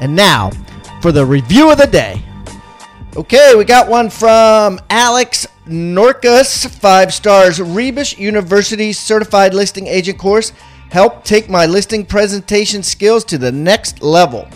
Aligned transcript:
And 0.00 0.14
now 0.14 0.50
for 1.00 1.12
the 1.12 1.24
review 1.24 1.70
of 1.70 1.78
the 1.78 1.86
day. 1.86 2.22
Okay, 3.16 3.54
we 3.56 3.64
got 3.64 3.88
one 3.88 4.10
from 4.10 4.78
Alex 4.90 5.46
Norcas, 5.66 6.68
five 6.68 7.14
stars, 7.14 7.60
Rebus 7.60 8.18
University 8.18 8.92
Certified 8.92 9.54
Listing 9.54 9.86
Agent 9.86 10.18
course. 10.18 10.52
Help 10.90 11.24
take 11.24 11.48
my 11.48 11.66
listing 11.66 12.04
presentation 12.04 12.82
skills 12.82 13.24
to 13.24 13.38
the 13.38 13.50
next 13.50 14.02
level. 14.02 14.48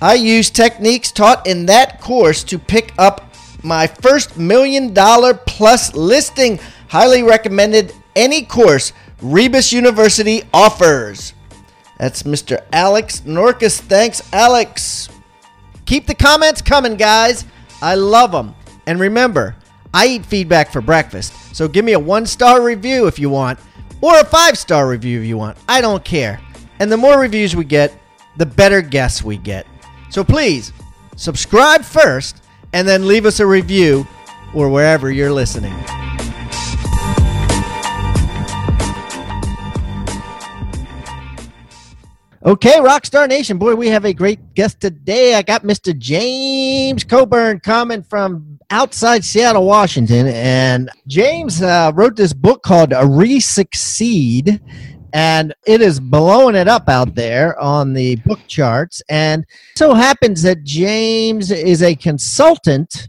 I 0.00 0.14
use 0.14 0.50
techniques 0.50 1.12
taught 1.12 1.46
in 1.46 1.66
that 1.66 2.00
course 2.00 2.42
to 2.44 2.58
pick 2.58 2.92
up 2.98 3.32
my 3.62 3.86
first 3.86 4.36
million 4.36 4.92
dollar 4.92 5.34
plus 5.34 5.94
listing. 5.94 6.58
Highly 6.88 7.22
recommended 7.22 7.94
any 8.16 8.42
course 8.42 8.92
Rebus 9.22 9.72
University 9.72 10.42
offers. 10.52 11.34
That's 12.02 12.24
Mr. 12.24 12.64
Alex 12.72 13.20
Norcas. 13.20 13.78
Thanks, 13.78 14.28
Alex. 14.32 15.08
Keep 15.86 16.08
the 16.08 16.16
comments 16.16 16.60
coming, 16.60 16.96
guys. 16.96 17.44
I 17.80 17.94
love 17.94 18.32
them. 18.32 18.56
And 18.88 18.98
remember, 18.98 19.54
I 19.94 20.08
eat 20.08 20.26
feedback 20.26 20.72
for 20.72 20.80
breakfast. 20.80 21.32
So 21.54 21.68
give 21.68 21.84
me 21.84 21.92
a 21.92 22.00
one 22.00 22.26
star 22.26 22.60
review 22.60 23.06
if 23.06 23.20
you 23.20 23.30
want, 23.30 23.60
or 24.00 24.18
a 24.18 24.24
five 24.24 24.58
star 24.58 24.88
review 24.88 25.20
if 25.20 25.28
you 25.28 25.38
want. 25.38 25.56
I 25.68 25.80
don't 25.80 26.04
care. 26.04 26.40
And 26.80 26.90
the 26.90 26.96
more 26.96 27.20
reviews 27.20 27.54
we 27.54 27.62
get, 27.62 27.96
the 28.36 28.46
better 28.46 28.82
guests 28.82 29.22
we 29.22 29.36
get. 29.36 29.64
So 30.10 30.24
please 30.24 30.72
subscribe 31.14 31.84
first 31.84 32.42
and 32.72 32.88
then 32.88 33.06
leave 33.06 33.26
us 33.26 33.38
a 33.38 33.46
review 33.46 34.08
or 34.56 34.68
wherever 34.68 35.12
you're 35.12 35.30
listening. 35.30 35.74
Okay, 42.44 42.72
Rockstar 42.72 43.28
Nation, 43.28 43.56
boy, 43.56 43.76
we 43.76 43.86
have 43.86 44.04
a 44.04 44.12
great 44.12 44.54
guest 44.54 44.80
today. 44.80 45.36
I 45.36 45.42
got 45.42 45.62
Mr. 45.62 45.96
James 45.96 47.04
Colburn 47.04 47.60
coming 47.60 48.02
from 48.02 48.58
outside 48.68 49.24
Seattle, 49.24 49.64
Washington, 49.64 50.26
and 50.26 50.90
James 51.06 51.62
uh, 51.62 51.92
wrote 51.94 52.16
this 52.16 52.32
book 52.32 52.64
called 52.64 52.90
Resucceed, 52.90 54.58
and 55.12 55.54
it 55.68 55.80
is 55.80 56.00
blowing 56.00 56.56
it 56.56 56.66
up 56.66 56.88
out 56.88 57.14
there 57.14 57.56
on 57.60 57.92
the 57.92 58.16
book 58.16 58.40
charts. 58.48 59.00
And 59.08 59.46
so 59.76 59.94
happens 59.94 60.42
that 60.42 60.64
James 60.64 61.52
is 61.52 61.80
a 61.80 61.94
consultant 61.94 63.08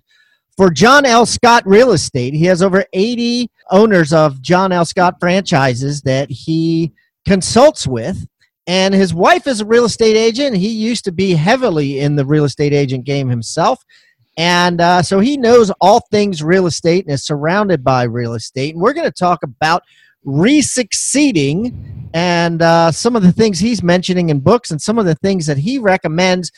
for 0.56 0.70
John 0.70 1.08
L. 1.08 1.26
Scott 1.26 1.64
Real 1.66 1.94
Estate. 1.94 2.36
He 2.36 2.46
has 2.46 2.62
over 2.62 2.86
80 2.94 3.50
owners 3.72 4.14
of 4.14 4.44
John 4.44 4.72
L. 4.72 4.86
Scott 4.86 5.16
franchises 5.20 6.04
that 6.04 6.30
he 6.30 6.94
consults 7.26 7.88
with 7.88 8.28
and 8.68 8.94
his 8.94 9.14
wife 9.14 9.48
is 9.48 9.62
a 9.62 9.66
real 9.66 9.86
estate 9.86 10.16
agent. 10.16 10.56
He 10.56 10.70
used 10.70 11.04
to 11.06 11.12
be 11.12 11.34
heavily 11.34 12.00
in 12.00 12.16
the 12.16 12.26
real 12.26 12.46
estate 12.46 12.74
agent 12.74 13.06
game 13.06 13.30
himself. 13.30 13.84
And 14.38 14.82
uh, 14.82 15.04
so 15.04 15.20
he 15.20 15.38
knows 15.38 15.72
all 15.82 16.00
things 16.12 16.42
real 16.42 16.66
estate 16.66 17.06
and 17.06 17.14
is 17.14 17.24
surrounded 17.24 17.84
by 17.84 18.04
real 18.04 18.34
estate. 18.34 18.74
And 18.74 18.82
we're 18.82 18.94
going 18.94 19.10
to 19.10 19.12
talk 19.12 19.44
about 19.44 19.84
resucceeding 20.26 22.10
and 22.14 22.62
uh, 22.62 22.92
some 22.92 23.16
of 23.16 23.24
the 23.24 23.32
things 23.32 23.60
he's 23.60 23.84
mentioning 23.84 24.30
in 24.30 24.40
books 24.40 24.72
and 24.72 24.82
some 24.82 24.98
of 24.98 25.06
the 25.06 25.16
things 25.16 25.46
that 25.46 25.58
he 25.58 25.78
recommends 25.78 26.52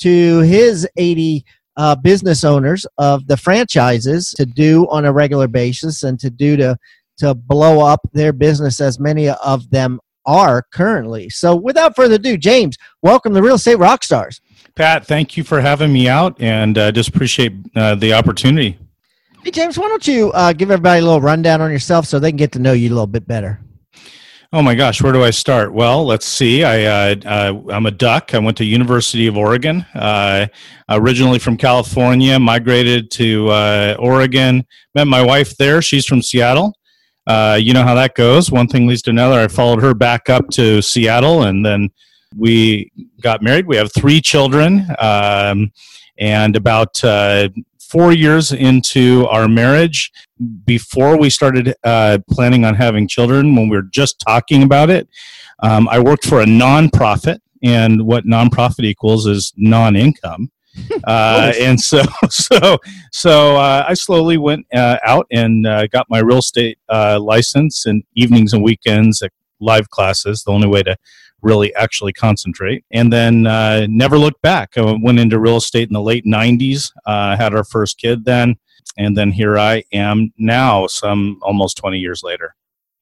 to 0.00 0.40
his 0.40 0.88
80 0.96 1.44
uh, 1.76 1.94
business 1.94 2.44
owners 2.44 2.86
of 2.98 3.26
the 3.28 3.36
franchises 3.36 4.30
to 4.36 4.44
do 4.44 4.86
on 4.90 5.04
a 5.04 5.12
regular 5.12 5.48
basis 5.48 6.02
and 6.02 6.18
to 6.20 6.28
do 6.28 6.56
to 6.56 6.76
to 7.18 7.34
blow 7.34 7.80
up 7.80 8.00
their 8.12 8.32
business 8.32 8.80
as 8.80 8.98
many 8.98 9.28
of 9.28 9.70
them 9.70 10.00
are 10.26 10.62
currently. 10.72 11.28
So, 11.28 11.54
without 11.54 11.96
further 11.96 12.16
ado, 12.16 12.36
James, 12.36 12.76
welcome 13.02 13.34
to 13.34 13.42
Real 13.42 13.56
Estate 13.56 13.78
Rockstars. 13.78 14.40
Pat, 14.74 15.06
thank 15.06 15.36
you 15.36 15.44
for 15.44 15.60
having 15.60 15.92
me 15.92 16.08
out, 16.08 16.40
and 16.40 16.78
uh, 16.78 16.92
just 16.92 17.10
appreciate 17.10 17.52
uh, 17.76 17.94
the 17.94 18.14
opportunity. 18.14 18.78
Hey, 19.44 19.50
James, 19.50 19.78
why 19.78 19.88
don't 19.88 20.06
you 20.06 20.30
uh, 20.32 20.52
give 20.52 20.70
everybody 20.70 21.00
a 21.00 21.04
little 21.04 21.20
rundown 21.20 21.60
on 21.60 21.70
yourself 21.70 22.06
so 22.06 22.18
they 22.18 22.30
can 22.30 22.36
get 22.36 22.52
to 22.52 22.58
know 22.58 22.72
you 22.72 22.88
a 22.88 22.94
little 22.94 23.06
bit 23.06 23.26
better? 23.26 23.60
Oh 24.54 24.60
my 24.60 24.74
gosh, 24.74 25.02
where 25.02 25.14
do 25.14 25.24
I 25.24 25.30
start? 25.30 25.72
Well, 25.72 26.04
let's 26.04 26.26
see. 26.26 26.62
I 26.62 26.84
uh, 26.84 27.16
uh, 27.24 27.72
I'm 27.72 27.86
a 27.86 27.90
duck. 27.90 28.34
I 28.34 28.38
went 28.38 28.58
to 28.58 28.64
University 28.64 29.26
of 29.26 29.36
Oregon. 29.36 29.84
Uh, 29.94 30.46
originally 30.90 31.38
from 31.38 31.56
California, 31.56 32.38
migrated 32.38 33.10
to 33.12 33.48
uh, 33.48 33.96
Oregon. 33.98 34.66
Met 34.94 35.06
my 35.06 35.22
wife 35.22 35.56
there. 35.56 35.80
She's 35.80 36.04
from 36.04 36.20
Seattle 36.20 36.74
uh, 37.26 37.58
you 37.60 37.72
know 37.72 37.82
how 37.82 37.94
that 37.94 38.14
goes. 38.14 38.50
One 38.50 38.68
thing 38.68 38.86
leads 38.86 39.02
to 39.02 39.10
another. 39.10 39.40
I 39.40 39.48
followed 39.48 39.82
her 39.82 39.94
back 39.94 40.28
up 40.28 40.48
to 40.50 40.82
Seattle, 40.82 41.44
and 41.44 41.64
then 41.64 41.90
we 42.36 42.90
got 43.20 43.42
married. 43.42 43.66
We 43.66 43.76
have 43.76 43.92
three 43.92 44.20
children, 44.20 44.86
um, 44.98 45.72
and 46.18 46.56
about 46.56 47.02
uh, 47.04 47.48
four 47.80 48.12
years 48.12 48.52
into 48.52 49.26
our 49.28 49.48
marriage, 49.48 50.10
before 50.64 51.18
we 51.18 51.28
started 51.28 51.74
uh, 51.84 52.18
planning 52.30 52.64
on 52.64 52.74
having 52.74 53.06
children, 53.06 53.54
when 53.54 53.68
we 53.68 53.76
were 53.76 53.82
just 53.82 54.18
talking 54.20 54.62
about 54.62 54.90
it, 54.90 55.08
um, 55.62 55.88
I 55.88 55.98
worked 55.98 56.24
for 56.24 56.40
a 56.40 56.46
nonprofit, 56.46 57.38
and 57.62 58.06
what 58.06 58.24
nonprofit 58.24 58.84
equals 58.84 59.26
is 59.26 59.52
non-income. 59.56 60.50
Uh, 61.04 61.52
and 61.58 61.80
so 61.80 62.02
so 62.30 62.78
so 63.12 63.56
uh, 63.56 63.84
I 63.86 63.94
slowly 63.94 64.38
went 64.38 64.66
uh, 64.74 64.98
out 65.04 65.26
and 65.30 65.66
uh, 65.66 65.86
got 65.88 66.06
my 66.08 66.20
real 66.20 66.38
estate 66.38 66.78
uh, 66.88 67.18
license 67.20 67.86
and 67.86 68.02
evenings 68.14 68.52
and 68.52 68.62
weekends 68.62 69.22
at 69.22 69.32
live 69.60 69.90
classes. 69.90 70.42
The 70.42 70.52
only 70.52 70.68
way 70.68 70.82
to 70.82 70.96
really 71.42 71.74
actually 71.74 72.12
concentrate, 72.12 72.84
and 72.92 73.12
then 73.12 73.46
uh, 73.46 73.86
never 73.88 74.16
looked 74.18 74.42
back. 74.42 74.76
I 74.76 74.96
went 75.02 75.18
into 75.18 75.40
real 75.40 75.56
estate 75.56 75.88
in 75.88 75.94
the 75.94 76.00
late 76.00 76.24
'90s. 76.24 76.90
had 77.06 77.54
our 77.54 77.64
first 77.64 77.98
kid 77.98 78.24
then, 78.24 78.56
and 78.96 79.16
then 79.16 79.30
here 79.30 79.58
I 79.58 79.84
am 79.92 80.32
now, 80.38 80.86
some 80.86 81.38
almost 81.42 81.76
20 81.78 81.98
years 81.98 82.22
later. 82.22 82.54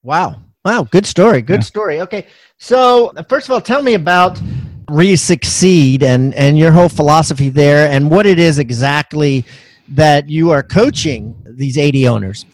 Wow. 0.03 0.43
Wow, 0.65 0.83
good 0.91 1.07
story. 1.07 1.41
Good 1.41 1.61
yeah. 1.61 1.65
story. 1.65 2.01
Okay. 2.03 2.27
So, 2.59 3.13
first 3.29 3.49
of 3.49 3.53
all, 3.53 3.63
tell 3.63 3.83
me 3.83 3.95
about 3.95 4.39
Resucceed 4.91 6.03
and 6.03 6.35
and 6.35 6.59
your 6.59 6.73
whole 6.73 6.89
philosophy 6.89 7.49
there 7.49 7.91
and 7.91 8.11
what 8.11 8.27
it 8.27 8.39
is 8.39 8.59
exactly 8.59 9.45
that 9.89 10.29
you 10.29 10.51
are 10.51 10.63
coaching 10.63 11.35
these 11.47 11.79
80 11.79 12.09
owners? 12.09 12.47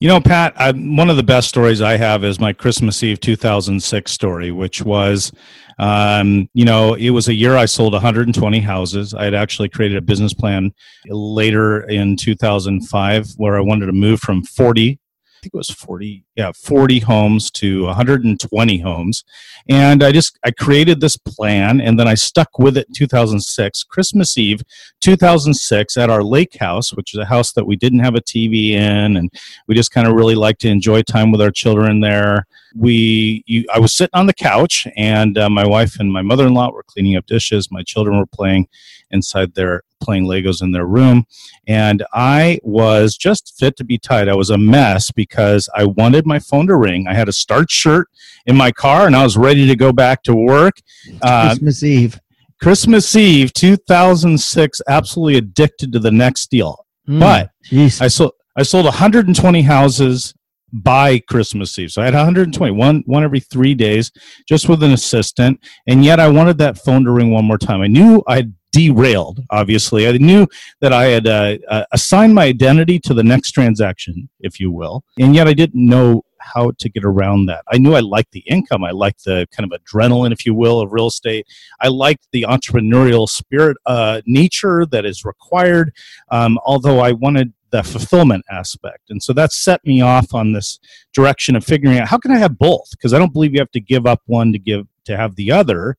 You 0.00 0.08
know 0.08 0.20
pat 0.20 0.52
I, 0.56 0.72
one 0.72 1.08
of 1.08 1.16
the 1.16 1.22
best 1.22 1.48
stories 1.48 1.80
i 1.80 1.96
have 1.96 2.24
is 2.24 2.38
my 2.38 2.52
christmas 2.52 3.02
eve 3.02 3.20
2006 3.20 4.12
story 4.12 4.50
which 4.50 4.82
was 4.82 5.32
um, 5.78 6.48
you 6.52 6.66
know 6.66 6.94
it 6.94 7.10
was 7.10 7.28
a 7.28 7.34
year 7.34 7.56
i 7.56 7.64
sold 7.64 7.94
120 7.94 8.60
houses. 8.60 9.14
I 9.14 9.24
had 9.24 9.34
actually 9.34 9.70
created 9.70 9.96
a 9.96 10.02
business 10.02 10.34
plan 10.34 10.72
later 11.06 11.88
in 11.88 12.16
2005 12.16 13.28
where 13.38 13.56
i 13.56 13.60
wanted 13.60 13.86
to 13.86 13.92
move 13.92 14.20
from 14.20 14.42
40 14.42 14.98
think 15.44 15.54
it 15.54 15.58
was 15.58 15.70
40 15.70 16.24
yeah 16.36 16.52
40 16.52 17.00
homes 17.00 17.50
to 17.52 17.84
120 17.84 18.78
homes. 18.78 19.24
And 19.68 20.02
i 20.02 20.10
just 20.10 20.38
i 20.44 20.50
created 20.50 21.00
this 21.00 21.16
plan 21.16 21.80
and 21.80 21.98
then 21.98 22.08
i 22.08 22.14
stuck 22.14 22.58
with 22.58 22.76
it 22.76 22.88
in 22.88 22.94
2006 22.94 23.84
christmas 23.84 24.36
eve 24.38 24.62
2006 25.00 25.96
at 25.96 26.10
our 26.10 26.22
lake 26.22 26.56
house 26.56 26.94
which 26.94 27.14
is 27.14 27.20
a 27.20 27.26
house 27.26 27.52
that 27.52 27.66
we 27.66 27.76
didn't 27.76 28.00
have 28.00 28.14
a 28.14 28.20
tv 28.20 28.70
in 28.70 29.16
and 29.16 29.30
we 29.68 29.74
just 29.74 29.92
kind 29.92 30.06
of 30.06 30.14
really 30.14 30.34
like 30.34 30.58
to 30.58 30.68
enjoy 30.68 31.02
time 31.02 31.30
with 31.30 31.40
our 31.40 31.50
children 31.50 32.00
there. 32.00 32.46
We 32.76 33.44
you, 33.46 33.64
i 33.72 33.78
was 33.78 33.92
sitting 33.94 34.18
on 34.18 34.26
the 34.26 34.34
couch 34.34 34.86
and 34.96 35.38
uh, 35.38 35.48
my 35.48 35.66
wife 35.66 36.00
and 36.00 36.12
my 36.12 36.22
mother-in-law 36.22 36.72
were 36.72 36.82
cleaning 36.82 37.16
up 37.16 37.26
dishes. 37.26 37.70
My 37.70 37.82
children 37.82 38.18
were 38.18 38.26
playing 38.26 38.68
inside 39.10 39.54
their 39.54 39.82
playing 40.04 40.26
Legos 40.26 40.62
in 40.62 40.72
their 40.72 40.86
room. 40.86 41.26
And 41.66 42.04
I 42.12 42.60
was 42.62 43.16
just 43.16 43.54
fit 43.58 43.76
to 43.76 43.84
be 43.84 43.98
tied. 43.98 44.28
I 44.28 44.34
was 44.34 44.50
a 44.50 44.58
mess 44.58 45.10
because 45.10 45.68
I 45.74 45.84
wanted 45.84 46.26
my 46.26 46.38
phone 46.38 46.66
to 46.66 46.76
ring. 46.76 47.06
I 47.08 47.14
had 47.14 47.28
a 47.28 47.32
start 47.32 47.70
shirt 47.70 48.08
in 48.46 48.56
my 48.56 48.70
car 48.70 49.06
and 49.06 49.16
I 49.16 49.22
was 49.22 49.36
ready 49.36 49.66
to 49.66 49.76
go 49.76 49.92
back 49.92 50.22
to 50.24 50.34
work. 50.34 50.74
Uh, 51.22 51.48
Christmas 51.48 51.82
Eve. 51.82 52.20
Christmas 52.60 53.16
Eve 53.16 53.52
2006, 53.52 54.80
absolutely 54.88 55.36
addicted 55.36 55.92
to 55.92 55.98
the 55.98 56.10
next 56.10 56.50
deal. 56.50 56.86
Mm, 57.08 57.20
but 57.20 57.50
geez. 57.64 58.00
I 58.00 58.08
sold, 58.08 58.32
I 58.56 58.62
sold 58.62 58.84
120 58.84 59.62
houses 59.62 60.34
by 60.72 61.20
Christmas 61.20 61.78
Eve. 61.78 61.90
So 61.90 62.02
I 62.02 62.06
had 62.06 62.14
120, 62.14 62.72
one, 62.72 63.02
one 63.06 63.22
every 63.22 63.40
three 63.40 63.74
days, 63.74 64.10
just 64.48 64.68
with 64.68 64.82
an 64.82 64.92
assistant. 64.92 65.60
And 65.86 66.04
yet 66.04 66.18
I 66.18 66.28
wanted 66.28 66.58
that 66.58 66.78
phone 66.78 67.04
to 67.04 67.12
ring 67.12 67.30
one 67.30 67.44
more 67.44 67.58
time. 67.58 67.80
I 67.80 67.86
knew 67.86 68.22
I'd 68.26 68.52
derailed, 68.74 69.40
obviously. 69.50 70.08
I 70.08 70.12
knew 70.18 70.46
that 70.80 70.92
I 70.92 71.04
had 71.04 71.26
uh, 71.28 71.56
uh, 71.68 71.84
assigned 71.92 72.34
my 72.34 72.44
identity 72.44 72.98
to 73.00 73.14
the 73.14 73.22
next 73.22 73.52
transaction, 73.52 74.28
if 74.40 74.58
you 74.58 74.72
will. 74.72 75.04
And 75.18 75.34
yet 75.34 75.46
I 75.46 75.54
didn't 75.54 75.88
know 75.88 76.24
how 76.40 76.72
to 76.78 76.88
get 76.88 77.04
around 77.04 77.46
that. 77.46 77.64
I 77.72 77.78
knew 77.78 77.94
I 77.94 78.00
liked 78.00 78.32
the 78.32 78.44
income. 78.46 78.82
I 78.84 78.90
liked 78.90 79.24
the 79.24 79.46
kind 79.56 79.70
of 79.70 79.80
adrenaline, 79.80 80.32
if 80.32 80.44
you 80.44 80.54
will, 80.54 80.80
of 80.80 80.92
real 80.92 81.06
estate. 81.06 81.46
I 81.80 81.88
liked 81.88 82.26
the 82.32 82.42
entrepreneurial 82.42 83.28
spirit, 83.28 83.76
uh, 83.86 84.20
nature 84.26 84.84
that 84.86 85.06
is 85.06 85.24
required, 85.24 85.92
um, 86.30 86.58
although 86.66 86.98
I 86.98 87.12
wanted 87.12 87.52
the 87.70 87.82
fulfillment 87.82 88.44
aspect. 88.50 89.10
And 89.10 89.22
so 89.22 89.32
that 89.34 89.52
set 89.52 89.84
me 89.86 90.00
off 90.02 90.34
on 90.34 90.52
this 90.52 90.78
direction 91.14 91.56
of 91.56 91.64
figuring 91.64 91.98
out 91.98 92.08
how 92.08 92.18
can 92.18 92.32
I 92.32 92.38
have 92.38 92.58
both? 92.58 92.90
Because 92.90 93.14
I 93.14 93.18
don't 93.18 93.32
believe 93.32 93.52
you 93.52 93.60
have 93.60 93.70
to 93.72 93.80
give 93.80 94.06
up 94.06 94.20
one 94.26 94.52
to 94.52 94.58
give 94.58 94.86
to 95.06 95.16
have 95.16 95.36
the 95.36 95.52
other. 95.52 95.96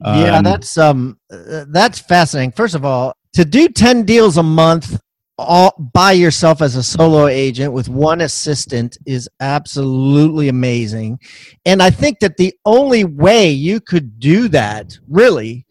Yeah, 0.00 0.36
um, 0.38 0.44
that's 0.44 0.76
um 0.78 1.18
uh, 1.32 1.64
that's 1.68 1.98
fascinating. 1.98 2.52
First 2.52 2.74
of 2.74 2.84
all, 2.84 3.14
to 3.34 3.44
do 3.44 3.68
10 3.68 4.04
deals 4.04 4.36
a 4.36 4.42
month 4.42 5.00
all 5.38 5.74
by 5.92 6.12
yourself 6.12 6.62
as 6.62 6.76
a 6.76 6.82
solo 6.82 7.26
agent 7.26 7.72
with 7.72 7.88
one 7.88 8.22
assistant 8.22 8.96
is 9.06 9.28
absolutely 9.40 10.48
amazing. 10.48 11.18
And 11.66 11.82
I 11.82 11.90
think 11.90 12.20
that 12.20 12.38
the 12.38 12.54
only 12.64 13.04
way 13.04 13.50
you 13.50 13.80
could 13.80 14.18
do 14.18 14.48
that, 14.48 14.98
really, 15.08 15.66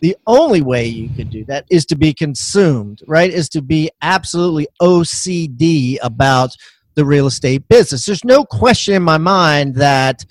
the 0.00 0.16
only 0.26 0.62
way 0.62 0.86
you 0.86 1.10
could 1.14 1.28
do 1.28 1.44
that 1.46 1.66
is 1.70 1.84
to 1.86 1.96
be 1.96 2.14
consumed, 2.14 3.02
right? 3.06 3.30
Is 3.30 3.50
to 3.50 3.60
be 3.60 3.90
absolutely 4.00 4.66
OCD 4.80 5.98
about 6.02 6.50
the 6.94 7.04
real 7.04 7.26
estate 7.26 7.68
business. 7.68 8.06
There's 8.06 8.24
no 8.24 8.44
question 8.44 8.94
in 8.94 9.02
my 9.02 9.18
mind 9.18 9.76
that, 9.76 10.24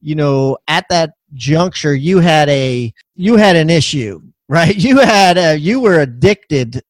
you 0.00 0.16
know, 0.16 0.58
at 0.66 0.86
that 0.90 1.10
juncture 1.34 1.94
you 1.94 2.18
had 2.18 2.48
a 2.48 2.92
you 3.16 3.36
had 3.36 3.56
an 3.56 3.70
issue 3.70 4.20
right 4.48 4.76
you 4.84 4.98
had 4.98 5.38
a, 5.38 5.56
you 5.56 5.80
were 5.80 6.00
addicted 6.00 6.82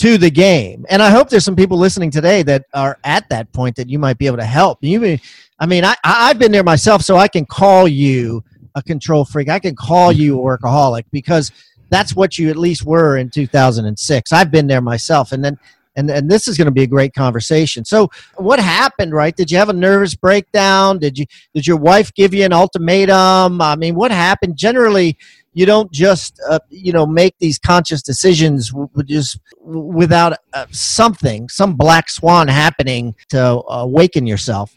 to 0.00 0.16
the 0.16 0.30
game. 0.30 0.86
And 0.88 1.02
I 1.02 1.10
hope 1.10 1.28
there's 1.28 1.44
some 1.44 1.54
people 1.54 1.76
listening 1.76 2.10
today 2.10 2.42
that 2.44 2.64
are 2.72 2.98
at 3.04 3.28
that 3.28 3.52
point 3.52 3.76
that 3.76 3.90
you 3.90 3.98
might 3.98 4.16
be 4.16 4.26
able 4.26 4.38
to 4.38 4.44
help. 4.44 4.78
You, 4.80 5.18
I 5.58 5.66
mean, 5.66 5.84
I, 5.84 5.94
I've 6.02 6.38
been 6.38 6.52
there 6.52 6.64
myself, 6.64 7.02
so 7.02 7.18
I 7.18 7.28
can 7.28 7.44
call 7.44 7.86
you 7.86 8.42
a 8.74 8.82
control 8.82 9.26
freak. 9.26 9.50
I 9.50 9.58
can 9.58 9.76
call 9.76 10.10
you 10.10 10.40
a 10.40 10.42
workaholic 10.42 11.04
because 11.12 11.52
that's 11.90 12.16
what 12.16 12.38
you 12.38 12.48
at 12.48 12.56
least 12.56 12.86
were 12.86 13.18
in 13.18 13.28
2006. 13.28 14.32
I've 14.32 14.50
been 14.50 14.66
there 14.66 14.80
myself, 14.80 15.32
and 15.32 15.44
then 15.44 15.58
and 15.96 16.10
and 16.10 16.30
this 16.30 16.48
is 16.48 16.56
going 16.56 16.66
to 16.66 16.72
be 16.72 16.82
a 16.82 16.86
great 16.86 17.14
conversation. 17.14 17.84
So, 17.84 18.10
what 18.36 18.58
happened? 18.58 19.12
Right? 19.12 19.34
Did 19.34 19.50
you 19.50 19.58
have 19.58 19.68
a 19.68 19.74
nervous 19.74 20.14
breakdown? 20.14 20.98
Did 20.98 21.18
you 21.18 21.26
did 21.54 21.66
your 21.66 21.76
wife 21.76 22.12
give 22.14 22.34
you 22.34 22.44
an 22.44 22.52
ultimatum? 22.52 23.60
I 23.60 23.76
mean, 23.76 23.94
what 23.94 24.10
happened? 24.10 24.56
Generally, 24.56 25.18
you 25.52 25.66
don't 25.66 25.90
just 25.90 26.40
uh, 26.48 26.60
you 26.68 26.92
know 26.92 27.06
make 27.06 27.34
these 27.38 27.58
conscious 27.58 28.02
decisions 28.02 28.72
just 29.06 29.38
without 29.62 30.36
uh, 30.52 30.66
something 30.70 31.48
some 31.48 31.74
black 31.74 32.08
swan 32.08 32.48
happening 32.48 33.14
to 33.28 33.62
awaken 33.68 34.26
yourself 34.26 34.74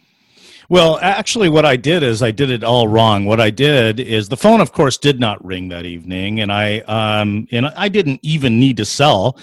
well, 0.68 0.98
actually, 1.02 1.50
what 1.50 1.66
I 1.66 1.76
did 1.76 2.02
is 2.02 2.22
I 2.22 2.30
did 2.30 2.50
it 2.50 2.64
all 2.64 2.88
wrong. 2.88 3.26
What 3.26 3.40
I 3.40 3.50
did 3.50 4.00
is 4.00 4.28
the 4.28 4.36
phone, 4.36 4.60
of 4.60 4.72
course, 4.72 4.96
did 4.96 5.20
not 5.20 5.44
ring 5.44 5.68
that 5.68 5.84
evening, 5.84 6.40
and 6.40 6.50
I 6.50 6.78
um, 6.80 7.46
and 7.52 7.66
I 7.66 7.88
didn't 7.88 8.20
even 8.22 8.58
need 8.58 8.78
to 8.78 8.84
sell 8.84 9.36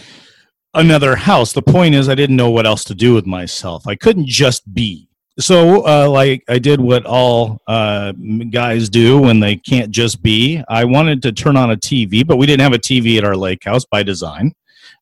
another 0.74 1.16
house. 1.16 1.54
The 1.54 1.62
point 1.62 1.96
is, 1.96 2.10
I 2.10 2.16
didn't 2.16 2.36
know 2.36 2.50
what 2.50 2.66
else 2.66 2.84
to 2.86 2.96
do 2.96 3.14
with 3.14 3.26
myself. 3.26 3.88
I 3.88 3.96
couldn't 3.96 4.28
just 4.28 4.74
be 4.74 5.10
so 5.40 5.86
uh, 5.88 6.10
like 6.10 6.44
i 6.50 6.60
did 6.60 6.80
what 6.80 7.06
all 7.06 7.60
uh, 7.68 8.12
guys 8.50 8.90
do 8.90 9.20
when 9.20 9.40
they 9.40 9.56
can't 9.56 9.92
just 9.92 10.22
be 10.22 10.62
i 10.68 10.84
wanted 10.84 11.22
to 11.22 11.32
turn 11.32 11.56
on 11.56 11.72
a 11.72 11.78
tv 11.78 12.26
but 12.26 12.38
we 12.38 12.46
didn't 12.46 12.62
have 12.62 12.74
a 12.74 12.80
tv 12.80 13.18
at 13.18 13.24
our 13.24 13.36
lake 13.36 13.64
house 13.64 13.86
by 13.86 14.04
design 14.04 14.52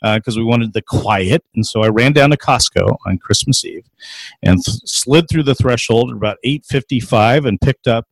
because 0.02 0.38
uh, 0.38 0.40
we 0.40 0.46
wanted 0.46 0.72
the 0.74 0.82
quiet 0.82 1.44
and 1.56 1.66
so 1.66 1.82
i 1.82 1.88
ran 1.88 2.14
down 2.14 2.30
to 2.30 2.38
costco 2.38 2.96
on 3.08 3.18
christmas 3.18 3.66
eve 3.66 3.86
and 4.44 4.64
th- 4.64 4.78
slid 4.86 5.28
through 5.30 5.44
the 5.44 5.56
threshold 5.56 6.12
at 6.12 6.16
about 6.16 6.38
8.55 6.46 7.48
and 7.48 7.60
picked 7.60 7.88
up 7.88 8.08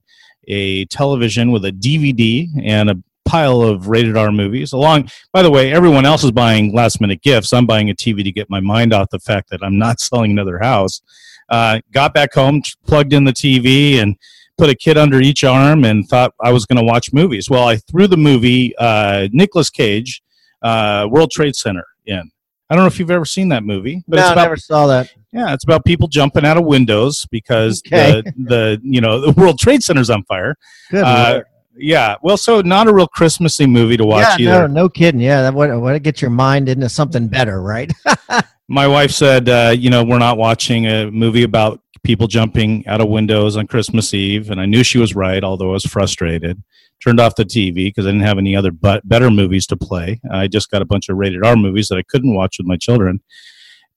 a 0.48 0.86
television 0.86 1.52
with 1.52 1.66
a 1.66 1.72
dvd 1.72 2.48
and 2.64 2.90
a 2.90 2.96
pile 3.28 3.62
of 3.62 3.88
rated 3.88 4.18
R 4.18 4.32
movies. 4.32 4.74
Along, 4.74 5.10
by 5.34 5.42
the 5.42 5.52
way, 5.52 5.72
everyone 5.72 6.06
else 6.06 6.24
is 6.24 6.32
buying 6.32 6.74
last 6.74 7.02
minute 7.02 7.22
gifts. 7.22 7.54
I'm 7.54 7.66
buying 7.66 7.90
a 7.90 7.94
TV 7.96 8.24
to 8.24 8.32
get 8.32 8.50
my 8.50 8.60
mind 8.60 8.94
off 8.94 9.10
the 9.10 9.20
fact 9.20 9.50
that 9.50 9.64
I'm 9.64 9.78
not 9.78 10.00
selling 10.00 10.32
another 10.32 10.60
house. 10.60 11.02
Uh, 11.50 11.80
got 11.92 12.14
back 12.14 12.34
home, 12.34 12.62
plugged 12.86 13.14
in 13.14 13.24
the 13.24 13.32
TV, 13.32 14.02
and 14.02 14.18
put 14.58 14.70
a 14.70 14.76
kid 14.76 14.98
under 14.98 15.22
each 15.22 15.44
arm 15.44 15.86
and 15.86 16.08
thought 16.08 16.34
I 16.44 16.52
was 16.52 16.66
going 16.66 16.78
to 16.78 16.84
watch 16.84 17.14
movies. 17.14 17.50
Well, 17.50 17.68
I 17.68 17.78
threw 17.78 18.08
the 18.08 18.18
movie 18.18 18.76
uh, 18.78 19.28
Nicolas 19.32 19.70
Cage, 19.70 20.22
uh, 20.62 21.08
World 21.10 21.32
Trade 21.32 21.56
Center 21.56 21.86
in. 22.06 22.32
I 22.70 22.76
don't 22.76 22.84
know 22.84 22.88
if 22.88 23.00
you've 23.00 23.12
ever 23.12 23.24
seen 23.24 23.50
that 23.50 23.64
movie, 23.64 24.04
but 24.08 24.18
no, 24.18 24.24
it's 24.24 24.32
about, 24.32 24.42
I 24.42 24.44
never 24.44 24.58
saw 24.58 24.88
that. 24.88 25.14
Yeah, 25.32 25.54
it's 25.54 25.64
about 25.64 25.86
people 25.86 26.10
jumping 26.10 26.46
out 26.46 26.58
of 26.58 26.66
windows 26.66 27.26
because 27.32 27.82
okay. 27.88 28.22
the 28.22 28.34
the 28.38 28.82
you 28.84 29.00
know 29.00 29.22
the 29.22 29.32
World 29.40 29.58
Trade 29.58 29.84
Center's 29.84 30.10
on 30.10 30.24
fire. 30.24 30.56
Good. 30.92 31.04
Uh, 31.04 31.44
yeah, 31.80 32.16
well, 32.22 32.38
so 32.38 32.62
not 32.62 32.88
a 32.88 32.94
real 32.94 33.08
Christmassy 33.08 33.66
movie 33.66 33.98
to 33.98 34.06
watch 34.06 34.40
yeah, 34.40 34.50
either. 34.52 34.68
No, 34.68 34.84
no 34.84 34.90
kidding. 34.90 35.22
Yeah, 35.22 35.42
that 35.42 35.54
would, 35.54 35.74
would 35.76 36.04
get 36.04 36.22
your 36.22 36.32
mind 36.32 36.70
into 36.70 36.90
something 36.90 37.28
better, 37.28 37.62
right? 37.62 37.92
my 38.68 38.88
wife 38.88 39.12
said, 39.12 39.50
uh, 39.50 39.74
you 39.78 39.90
know, 39.90 40.04
we're 40.04 40.20
not 40.20 40.38
watching 40.38 40.86
a 40.88 41.10
movie 41.12 41.44
about 41.44 41.82
people 42.04 42.28
jumping 42.28 42.86
out 42.88 43.02
of 43.02 43.10
windows 43.10 43.58
on 43.58 43.68
Christmas 43.68 44.14
Eve, 44.14 44.50
and 44.50 44.60
I 44.60 44.66
knew 44.66 44.84
she 44.84 44.98
was 44.98 45.16
right, 45.16 45.44
although 45.44 45.70
I 45.70 45.74
was 45.74 45.86
frustrated. 45.86 46.62
Turned 47.04 47.20
off 47.20 47.36
the 47.36 47.44
TV 47.44 47.76
because 47.76 48.06
I 48.06 48.10
didn't 48.10 48.26
have 48.26 48.40
any 48.40 48.56
other 48.56 48.72
but 48.72 49.08
better 49.08 49.30
movies 49.30 49.68
to 49.68 49.78
play. 49.78 50.20
I 50.32 50.48
just 50.48 50.72
got 50.72 50.82
a 50.82 50.86
bunch 50.86 51.10
of 51.10 51.18
rated 51.18 51.46
R 51.46 51.56
movies 51.56 51.90
that 51.90 51.98
I 51.98 52.04
couldn't 52.04 52.34
watch 52.34 52.58
with 52.58 52.66
my 52.66 52.78
children. 52.78 53.22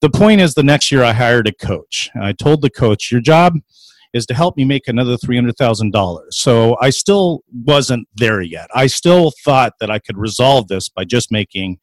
The 0.02 0.10
point 0.10 0.40
is, 0.40 0.54
the 0.54 0.62
next 0.62 0.92
year 0.92 1.02
I 1.02 1.12
hired 1.12 1.46
a 1.46 1.52
coach. 1.52 2.10
I 2.20 2.32
told 2.32 2.60
the 2.60 2.70
coach, 2.70 3.10
"Your 3.10 3.20
job 3.20 3.54
is 4.12 4.26
to 4.26 4.34
help 4.34 4.56
me 4.56 4.64
make 4.64 4.88
another 4.88 5.16
three 5.16 5.36
hundred 5.36 5.56
thousand 5.56 5.92
dollars." 5.92 6.36
So 6.38 6.76
I 6.80 6.90
still 6.90 7.42
wasn't 7.64 8.08
there 8.14 8.40
yet. 8.42 8.68
I 8.74 8.86
still 8.86 9.32
thought 9.44 9.74
that 9.80 9.90
I 9.90 9.98
could 9.98 10.18
resolve 10.18 10.68
this 10.68 10.88
by 10.88 11.04
just 11.04 11.32
making 11.32 11.78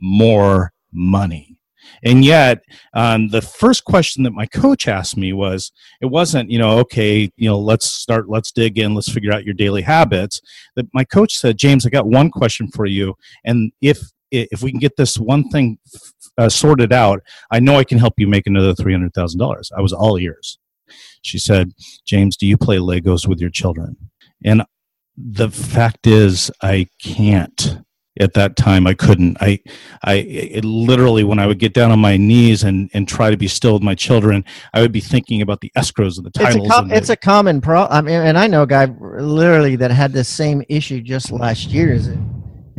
more 0.00 0.72
money. 0.92 1.58
And 2.02 2.24
yet, 2.24 2.62
um, 2.94 3.28
the 3.28 3.40
first 3.40 3.84
question 3.84 4.22
that 4.24 4.32
my 4.32 4.46
coach 4.46 4.88
asked 4.88 5.16
me 5.16 5.32
was, 5.32 5.72
it 6.00 6.06
wasn't, 6.06 6.50
you 6.50 6.58
know, 6.58 6.78
okay, 6.80 7.30
you 7.36 7.48
know, 7.48 7.58
let's 7.58 7.90
start, 7.90 8.28
let's 8.28 8.52
dig 8.52 8.78
in, 8.78 8.94
let's 8.94 9.10
figure 9.10 9.32
out 9.32 9.44
your 9.44 9.54
daily 9.54 9.82
habits. 9.82 10.40
That 10.76 10.86
my 10.92 11.04
coach 11.04 11.36
said, 11.36 11.56
James, 11.56 11.86
I 11.86 11.90
got 11.90 12.06
one 12.06 12.30
question 12.30 12.68
for 12.68 12.86
you, 12.86 13.14
and 13.44 13.72
if 13.80 14.00
if 14.30 14.62
we 14.62 14.70
can 14.70 14.78
get 14.80 14.96
this 14.96 15.16
one 15.16 15.48
thing 15.48 15.78
uh, 16.36 16.50
sorted 16.50 16.92
out, 16.92 17.22
I 17.50 17.60
know 17.60 17.76
I 17.76 17.84
can 17.84 17.96
help 17.96 18.14
you 18.18 18.28
make 18.28 18.46
another 18.46 18.74
three 18.74 18.92
hundred 18.92 19.14
thousand 19.14 19.40
dollars. 19.40 19.70
I 19.76 19.80
was 19.80 19.92
all 19.92 20.18
ears. 20.18 20.58
She 21.22 21.38
said, 21.38 21.72
James, 22.06 22.36
do 22.36 22.46
you 22.46 22.56
play 22.56 22.78
Legos 22.78 23.26
with 23.26 23.40
your 23.40 23.50
children? 23.50 23.96
And 24.44 24.62
the 25.16 25.50
fact 25.50 26.06
is, 26.06 26.50
I 26.62 26.86
can't. 27.02 27.78
At 28.20 28.34
that 28.34 28.56
time 28.56 28.88
i 28.88 28.94
couldn't. 28.94 29.36
I 29.40 29.60
i 30.02 30.14
it 30.14 30.64
literally 30.64 31.22
when 31.22 31.38
i 31.38 31.46
would 31.46 31.60
get 31.60 31.72
down 31.72 31.92
on 31.92 32.00
my 32.00 32.16
knees 32.16 32.64
and 32.64 32.90
and 32.92 33.06
try 33.06 33.30
to 33.30 33.36
be 33.36 33.46
still 33.46 33.74
with 33.74 33.82
my 33.84 33.94
children 33.94 34.44
i 34.74 34.80
would 34.80 34.90
be 34.90 34.98
thinking 34.98 35.40
about 35.40 35.60
the 35.60 35.70
escrows 35.78 36.16
and 36.16 36.26
the 36.26 36.30
titles 36.32 36.66
it's 36.66 36.66
a, 36.66 36.68
com- 36.68 36.90
it's 36.90 37.10
a 37.10 37.16
common 37.16 37.60
problem 37.60 37.96
i 37.96 38.00
mean 38.00 38.20
and 38.20 38.36
i 38.36 38.48
know 38.48 38.62
a 38.62 38.66
guy 38.66 38.86
literally 38.86 39.76
that 39.76 39.92
had 39.92 40.12
the 40.12 40.24
same 40.24 40.64
issue 40.68 41.00
just 41.00 41.30
last 41.30 41.68
year 41.68 41.92
his, 41.92 42.10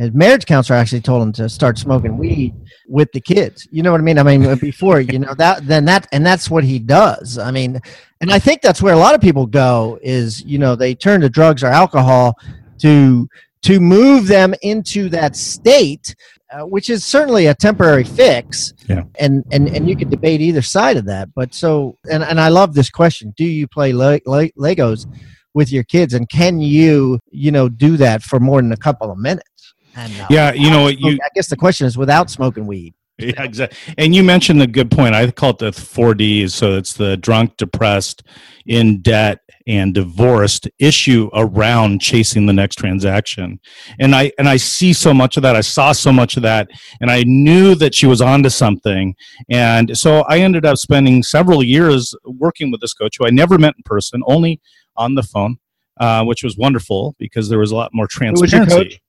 his 0.00 0.12
marriage 0.12 0.46
counselor 0.46 0.78
actually 0.78 1.00
told 1.00 1.22
him 1.22 1.32
to 1.32 1.48
start 1.48 1.78
smoking 1.78 2.16
weed 2.16 2.54
with 2.88 3.10
the 3.12 3.20
kids 3.20 3.68
you 3.70 3.82
know 3.82 3.92
what 3.92 4.00
i 4.00 4.04
mean 4.04 4.18
i 4.18 4.22
mean 4.22 4.54
before 4.60 5.00
you 5.00 5.18
know 5.18 5.34
that 5.34 5.66
then 5.66 5.84
that 5.84 6.06
and 6.12 6.24
that's 6.24 6.50
what 6.50 6.64
he 6.64 6.78
does 6.78 7.38
i 7.38 7.50
mean 7.50 7.80
and 8.20 8.30
i 8.30 8.38
think 8.38 8.62
that's 8.62 8.82
where 8.82 8.94
a 8.94 8.98
lot 8.98 9.14
of 9.14 9.20
people 9.20 9.46
go 9.46 9.98
is 10.02 10.42
you 10.44 10.58
know 10.58 10.74
they 10.74 10.94
turn 10.94 11.20
to 11.20 11.28
drugs 11.28 11.62
or 11.62 11.68
alcohol 11.68 12.36
to 12.78 13.28
to 13.62 13.80
move 13.80 14.26
them 14.26 14.54
into 14.62 15.08
that 15.10 15.36
state, 15.36 16.14
uh, 16.50 16.62
which 16.62 16.90
is 16.90 17.04
certainly 17.04 17.46
a 17.46 17.54
temporary 17.54 18.04
fix. 18.04 18.72
Yeah. 18.88 19.04
And, 19.18 19.44
and, 19.52 19.68
and 19.68 19.88
you 19.88 19.96
can 19.96 20.08
debate 20.08 20.40
either 20.40 20.62
side 20.62 20.96
of 20.96 21.04
that. 21.06 21.28
But 21.34 21.54
so, 21.54 21.98
and, 22.10 22.22
and 22.22 22.40
I 22.40 22.48
love 22.48 22.74
this 22.74 22.90
question 22.90 23.34
Do 23.36 23.44
you 23.44 23.68
play 23.68 23.92
le- 23.92 24.20
le- 24.26 24.50
Legos 24.52 25.06
with 25.54 25.70
your 25.70 25.84
kids? 25.84 26.14
And 26.14 26.28
can 26.28 26.60
you, 26.60 27.18
you 27.30 27.52
know, 27.52 27.68
do 27.68 27.96
that 27.98 28.22
for 28.22 28.40
more 28.40 28.62
than 28.62 28.72
a 28.72 28.76
couple 28.76 29.10
of 29.10 29.18
minutes? 29.18 29.49
And, 29.96 30.12
uh, 30.20 30.26
yeah, 30.30 30.52
you 30.52 30.70
know, 30.70 30.88
you, 30.88 31.18
I 31.22 31.28
guess 31.34 31.48
the 31.48 31.56
question 31.56 31.86
is 31.86 31.98
without 31.98 32.30
smoking 32.30 32.66
weed. 32.66 32.94
Yeah, 33.20 33.42
exactly. 33.42 33.94
And 33.98 34.14
you 34.14 34.24
mentioned 34.24 34.62
a 34.62 34.66
good 34.66 34.90
point. 34.90 35.14
I 35.14 35.30
call 35.30 35.50
it 35.50 35.58
the 35.58 35.72
four 35.72 36.14
Ds. 36.14 36.54
So 36.54 36.78
it's 36.78 36.94
the 36.94 37.18
drunk, 37.18 37.58
depressed, 37.58 38.22
in 38.64 39.02
debt, 39.02 39.40
and 39.66 39.92
divorced 39.92 40.68
issue 40.78 41.28
around 41.34 42.00
chasing 42.00 42.46
the 42.46 42.52
next 42.52 42.76
transaction. 42.76 43.60
And 43.98 44.14
I 44.14 44.32
and 44.38 44.48
I 44.48 44.56
see 44.56 44.92
so 44.92 45.12
much 45.12 45.36
of 45.36 45.42
that. 45.42 45.54
I 45.54 45.60
saw 45.60 45.92
so 45.92 46.12
much 46.12 46.36
of 46.36 46.42
that, 46.44 46.70
and 47.00 47.10
I 47.10 47.24
knew 47.24 47.74
that 47.74 47.94
she 47.94 48.06
was 48.06 48.22
onto 48.22 48.48
something. 48.48 49.14
And 49.50 49.96
so 49.98 50.24
I 50.28 50.38
ended 50.38 50.64
up 50.64 50.78
spending 50.78 51.22
several 51.22 51.62
years 51.62 52.14
working 52.24 52.70
with 52.70 52.80
this 52.80 52.94
coach 52.94 53.16
who 53.18 53.26
I 53.26 53.30
never 53.30 53.58
met 53.58 53.74
in 53.76 53.82
person, 53.84 54.22
only 54.26 54.60
on 54.96 55.14
the 55.14 55.22
phone, 55.22 55.58
uh, 56.00 56.24
which 56.24 56.42
was 56.42 56.56
wonderful 56.56 57.14
because 57.18 57.48
there 57.50 57.58
was 57.58 57.70
a 57.70 57.76
lot 57.76 57.90
more 57.92 58.06
transparency. 58.08 59.00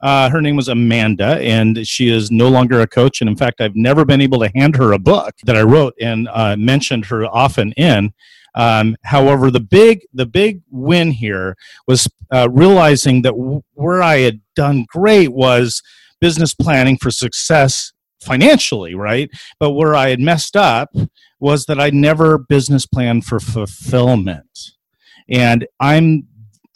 Uh, 0.00 0.30
her 0.30 0.40
name 0.40 0.56
was 0.56 0.68
Amanda, 0.68 1.38
and 1.40 1.86
she 1.86 2.08
is 2.08 2.30
no 2.30 2.48
longer 2.48 2.80
a 2.80 2.86
coach. 2.86 3.20
And 3.20 3.28
in 3.28 3.36
fact, 3.36 3.60
I've 3.60 3.74
never 3.74 4.04
been 4.04 4.20
able 4.20 4.38
to 4.40 4.50
hand 4.54 4.76
her 4.76 4.92
a 4.92 4.98
book 4.98 5.34
that 5.44 5.56
I 5.56 5.62
wrote 5.62 5.94
and 6.00 6.28
uh, 6.32 6.56
mentioned 6.56 7.06
her 7.06 7.26
often 7.26 7.72
in. 7.72 8.12
Um, 8.54 8.96
however, 9.04 9.50
the 9.50 9.60
big 9.60 10.06
the 10.12 10.26
big 10.26 10.62
win 10.70 11.10
here 11.10 11.56
was 11.86 12.08
uh, 12.32 12.48
realizing 12.50 13.22
that 13.22 13.30
w- 13.32 13.62
where 13.74 14.02
I 14.02 14.18
had 14.18 14.40
done 14.56 14.86
great 14.88 15.32
was 15.32 15.82
business 16.20 16.54
planning 16.54 16.96
for 16.96 17.10
success 17.10 17.92
financially, 18.20 18.94
right? 18.94 19.30
But 19.60 19.72
where 19.72 19.94
I 19.94 20.08
had 20.08 20.20
messed 20.20 20.56
up 20.56 20.90
was 21.40 21.66
that 21.66 21.80
I 21.80 21.90
never 21.90 22.38
business 22.38 22.86
planned 22.86 23.24
for 23.24 23.38
fulfillment. 23.38 24.72
And 25.28 25.66
I'm 25.78 26.26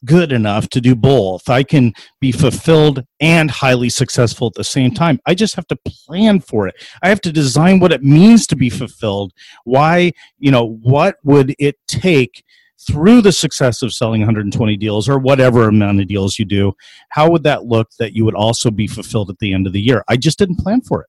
good 0.04 0.32
enough 0.32 0.68
to 0.70 0.80
do 0.80 0.94
both. 0.94 1.48
I 1.48 1.62
can 1.62 1.92
be 2.20 2.32
fulfilled 2.32 3.04
and 3.20 3.50
highly 3.50 3.88
successful 3.88 4.48
at 4.48 4.54
the 4.54 4.64
same 4.64 4.92
time. 4.92 5.20
I 5.26 5.34
just 5.34 5.54
have 5.54 5.66
to 5.68 5.76
plan 5.76 6.40
for 6.40 6.66
it. 6.66 6.74
I 7.02 7.08
have 7.08 7.20
to 7.22 7.32
design 7.32 7.80
what 7.80 7.92
it 7.92 8.02
means 8.02 8.46
to 8.48 8.56
be 8.56 8.70
fulfilled. 8.70 9.32
Why, 9.64 10.12
you 10.38 10.50
know, 10.50 10.78
what 10.82 11.16
would 11.22 11.54
it 11.58 11.76
take 11.86 12.44
through 12.86 13.20
the 13.22 13.32
success 13.32 13.82
of 13.82 13.92
selling 13.92 14.20
120 14.20 14.76
deals 14.76 15.08
or 15.08 15.18
whatever 15.18 15.68
amount 15.68 16.00
of 16.00 16.08
deals 16.08 16.38
you 16.38 16.44
do? 16.44 16.72
How 17.10 17.30
would 17.30 17.44
that 17.44 17.64
look 17.64 17.90
that 17.98 18.14
you 18.14 18.24
would 18.24 18.34
also 18.34 18.70
be 18.70 18.86
fulfilled 18.86 19.30
at 19.30 19.38
the 19.38 19.52
end 19.54 19.66
of 19.66 19.72
the 19.72 19.80
year? 19.80 20.04
I 20.08 20.16
just 20.16 20.38
didn't 20.38 20.56
plan 20.56 20.80
for 20.80 21.02
it. 21.02 21.08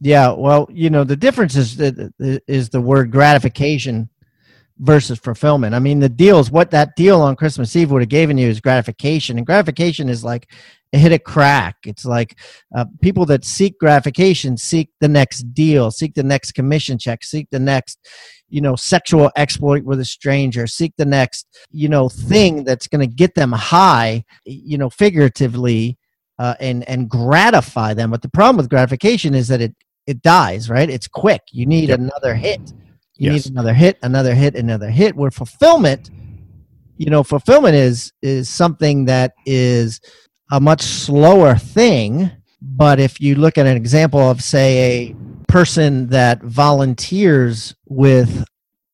Yeah, 0.00 0.32
well, 0.32 0.68
you 0.70 0.90
know, 0.90 1.04
the 1.04 1.16
difference 1.16 1.56
is 1.56 1.76
the, 1.76 2.12
is 2.46 2.68
the 2.68 2.80
word 2.80 3.10
gratification 3.10 4.08
versus 4.78 5.18
fulfillment. 5.18 5.74
I 5.74 5.80
mean, 5.80 5.98
the 5.98 6.08
deals, 6.08 6.50
what 6.50 6.70
that 6.70 6.94
deal 6.94 7.20
on 7.20 7.34
Christmas 7.34 7.74
Eve 7.74 7.90
would 7.90 8.02
have 8.02 8.08
given 8.08 8.38
you 8.38 8.48
is 8.48 8.60
gratification, 8.60 9.36
and 9.36 9.46
gratification 9.46 10.08
is 10.08 10.22
like 10.22 10.48
it 10.92 10.98
hit 10.98 11.12
a 11.12 11.18
crack. 11.18 11.76
It's 11.84 12.04
like 12.04 12.38
uh, 12.74 12.86
people 13.02 13.26
that 13.26 13.44
seek 13.44 13.78
gratification 13.78 14.56
seek 14.56 14.90
the 15.00 15.08
next 15.08 15.52
deal, 15.52 15.90
seek 15.90 16.14
the 16.14 16.22
next 16.22 16.52
commission 16.52 16.96
check, 16.96 17.24
seek 17.24 17.48
the 17.50 17.58
next, 17.58 17.98
you 18.48 18.60
know, 18.60 18.74
sexual 18.76 19.30
exploit 19.36 19.84
with 19.84 20.00
a 20.00 20.04
stranger, 20.04 20.66
seek 20.66 20.94
the 20.96 21.04
next, 21.04 21.46
you 21.70 21.88
know, 21.88 22.08
thing 22.08 22.64
that's 22.64 22.86
going 22.86 23.06
to 23.06 23.14
get 23.14 23.34
them 23.34 23.52
high, 23.52 24.24
you 24.44 24.78
know, 24.78 24.90
figuratively. 24.90 25.98
Uh, 26.40 26.54
and 26.60 26.88
and 26.88 27.10
gratify 27.10 27.92
them. 27.92 28.12
But 28.12 28.22
the 28.22 28.28
problem 28.28 28.58
with 28.58 28.70
gratification 28.70 29.34
is 29.34 29.48
that 29.48 29.60
it 29.60 29.74
it 30.08 30.22
dies, 30.22 30.70
right? 30.70 30.88
It's 30.88 31.06
quick. 31.06 31.42
You 31.52 31.66
need 31.66 31.90
yep. 31.90 31.98
another 31.98 32.34
hit. 32.34 32.72
You 33.16 33.30
yes. 33.30 33.44
need 33.44 33.52
another 33.52 33.74
hit, 33.74 33.98
another 34.02 34.34
hit, 34.34 34.56
another 34.56 34.88
hit. 34.88 35.14
Where 35.14 35.30
fulfillment, 35.30 36.10
you 36.96 37.10
know, 37.10 37.22
fulfillment 37.22 37.74
is 37.74 38.14
is 38.22 38.48
something 38.48 39.04
that 39.04 39.34
is 39.44 40.00
a 40.50 40.60
much 40.60 40.80
slower 40.80 41.56
thing. 41.56 42.30
But 42.62 42.98
if 43.00 43.20
you 43.20 43.34
look 43.34 43.58
at 43.58 43.66
an 43.66 43.76
example 43.76 44.18
of, 44.20 44.42
say, 44.42 45.10
a 45.10 45.16
person 45.46 46.08
that 46.08 46.42
volunteers 46.42 47.74
with 47.86 48.44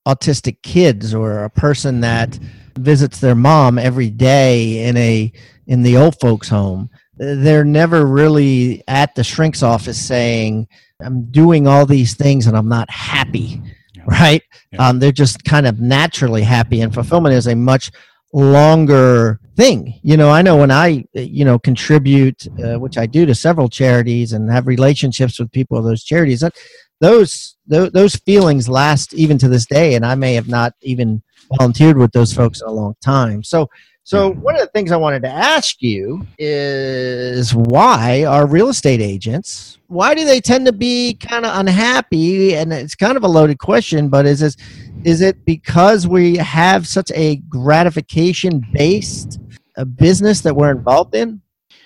autistic 0.08 0.62
kids 0.62 1.14
or 1.14 1.44
a 1.44 1.50
person 1.50 2.00
that 2.00 2.38
visits 2.76 3.20
their 3.20 3.36
mom 3.36 3.78
every 3.78 4.10
day 4.10 4.84
in 4.84 4.96
a 4.96 5.32
in 5.68 5.84
the 5.84 5.96
old 5.96 6.18
folks 6.20 6.48
home 6.48 6.90
they're 7.16 7.64
never 7.64 8.06
really 8.06 8.82
at 8.88 9.14
the 9.14 9.24
shrink's 9.24 9.62
office 9.62 10.00
saying 10.00 10.66
I'm 11.00 11.30
doing 11.30 11.66
all 11.66 11.86
these 11.86 12.14
things 12.14 12.46
and 12.46 12.56
I'm 12.56 12.68
not 12.68 12.90
happy, 12.90 13.60
yeah. 13.94 14.02
right? 14.06 14.42
Yeah. 14.72 14.88
Um, 14.88 14.98
they're 14.98 15.12
just 15.12 15.44
kind 15.44 15.66
of 15.66 15.80
naturally 15.80 16.42
happy, 16.42 16.80
and 16.80 16.92
fulfillment 16.92 17.34
is 17.34 17.46
a 17.46 17.54
much 17.54 17.90
longer 18.32 19.40
thing. 19.56 20.00
You 20.02 20.16
know, 20.16 20.30
I 20.30 20.42
know 20.42 20.56
when 20.56 20.70
I, 20.70 21.04
you 21.12 21.44
know, 21.44 21.58
contribute, 21.58 22.46
uh, 22.62 22.78
which 22.78 22.98
I 22.98 23.06
do 23.06 23.26
to 23.26 23.34
several 23.34 23.68
charities 23.68 24.32
and 24.32 24.50
have 24.50 24.66
relationships 24.66 25.38
with 25.38 25.52
people 25.52 25.78
of 25.78 25.84
those 25.84 26.02
charities, 26.02 26.40
that 26.40 26.54
those, 27.00 27.56
those 27.66 27.90
those 27.92 28.16
feelings 28.16 28.68
last 28.68 29.14
even 29.14 29.38
to 29.38 29.48
this 29.48 29.66
day, 29.66 29.94
and 29.94 30.04
I 30.04 30.14
may 30.14 30.34
have 30.34 30.48
not 30.48 30.72
even 30.82 31.22
volunteered 31.58 31.98
with 31.98 32.12
those 32.12 32.32
folks 32.32 32.60
in 32.60 32.68
a 32.68 32.72
long 32.72 32.94
time. 33.02 33.42
So 33.42 33.68
so, 34.06 34.32
one 34.32 34.54
of 34.54 34.60
the 34.60 34.66
things 34.66 34.92
I 34.92 34.98
wanted 34.98 35.22
to 35.22 35.30
ask 35.30 35.80
you 35.80 36.26
is 36.38 37.54
why 37.54 38.24
are 38.24 38.46
real 38.46 38.68
estate 38.68 39.00
agents, 39.00 39.78
why 39.86 40.14
do 40.14 40.26
they 40.26 40.42
tend 40.42 40.66
to 40.66 40.74
be 40.74 41.14
kind 41.14 41.46
of 41.46 41.58
unhappy? 41.58 42.54
And 42.54 42.70
it's 42.70 42.94
kind 42.94 43.16
of 43.16 43.24
a 43.24 43.28
loaded 43.28 43.58
question, 43.58 44.10
but 44.10 44.26
is 44.26 44.40
this, 44.40 44.58
is 45.04 45.22
it 45.22 45.46
because 45.46 46.06
we 46.06 46.36
have 46.36 46.86
such 46.86 47.10
a 47.14 47.36
gratification 47.48 48.62
based 48.74 49.40
uh, 49.78 49.84
business 49.84 50.42
that 50.42 50.54
we're 50.54 50.70
involved 50.70 51.14
in? 51.14 51.40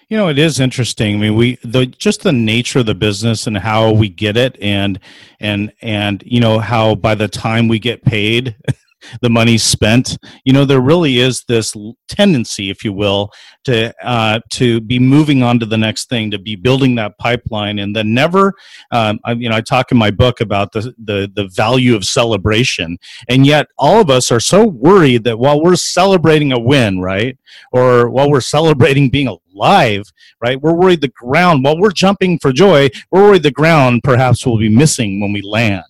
You 0.08 0.16
know, 0.16 0.28
it 0.28 0.40
is 0.40 0.58
interesting. 0.58 1.16
I 1.16 1.18
mean, 1.18 1.37
we 1.37 1.56
the 1.62 1.87
just 1.87 2.22
the 2.22 2.32
nature 2.32 2.80
of 2.80 2.87
the 2.87 2.96
business 2.96 3.46
and 3.46 3.56
how 3.56 3.92
we 3.92 4.08
get 4.08 4.37
it, 4.37 4.56
and 4.60 4.98
and 5.38 5.70
and 5.82 6.25
you 6.26 6.40
know 6.40 6.58
how 6.58 6.96
by 6.96 7.14
the 7.14 7.28
time 7.28 7.68
we 7.68 7.78
get 7.78 8.04
paid, 8.04 8.56
the 9.20 9.30
money's 9.30 9.62
spent. 9.62 10.18
You 10.44 10.52
know, 10.52 10.64
there 10.64 10.80
really 10.80 11.18
is 11.18 11.44
this 11.48 11.74
tendency, 12.08 12.70
if 12.70 12.84
you 12.84 12.92
will, 12.92 13.30
to 13.64 13.94
uh, 14.04 14.40
to 14.52 14.80
be 14.80 14.98
moving 14.98 15.42
on 15.42 15.58
to 15.60 15.66
the 15.66 15.76
next 15.76 16.08
thing, 16.08 16.30
to 16.30 16.38
be 16.38 16.56
building 16.56 16.94
that 16.96 17.18
pipeline, 17.18 17.78
and 17.78 17.94
then 17.94 18.14
never. 18.14 18.54
Um, 18.90 19.18
I, 19.24 19.32
you 19.32 19.48
know, 19.48 19.56
I 19.56 19.60
talk 19.60 19.92
in 19.92 19.98
my 19.98 20.10
book 20.10 20.40
about 20.40 20.72
the, 20.72 20.94
the 21.02 21.30
the 21.34 21.48
value 21.48 21.94
of 21.94 22.04
celebration, 22.04 22.98
and 23.28 23.46
yet 23.46 23.66
all 23.78 24.00
of 24.00 24.10
us 24.10 24.30
are 24.30 24.40
so 24.40 24.66
worried 24.66 25.24
that 25.24 25.38
while 25.38 25.62
we're 25.62 25.76
celebrating 25.76 26.52
a 26.52 26.58
win, 26.58 27.00
right, 27.00 27.38
or 27.72 28.10
while 28.10 28.30
we're 28.30 28.40
celebrating 28.40 29.10
being 29.10 29.28
alive, 29.28 30.04
right, 30.40 30.60
we're 30.60 30.74
worried 30.74 31.00
the 31.00 31.08
ground. 31.08 31.64
While 31.64 31.78
we're 31.78 31.90
jumping 31.90 32.38
for 32.38 32.52
joy, 32.52 32.88
we're 33.10 33.28
worried 33.28 33.42
the 33.42 33.50
ground 33.50 34.02
perhaps 34.02 34.44
will 34.46 34.58
be 34.58 34.68
missing 34.68 35.20
when 35.20 35.32
we 35.32 35.42
land 35.42 35.84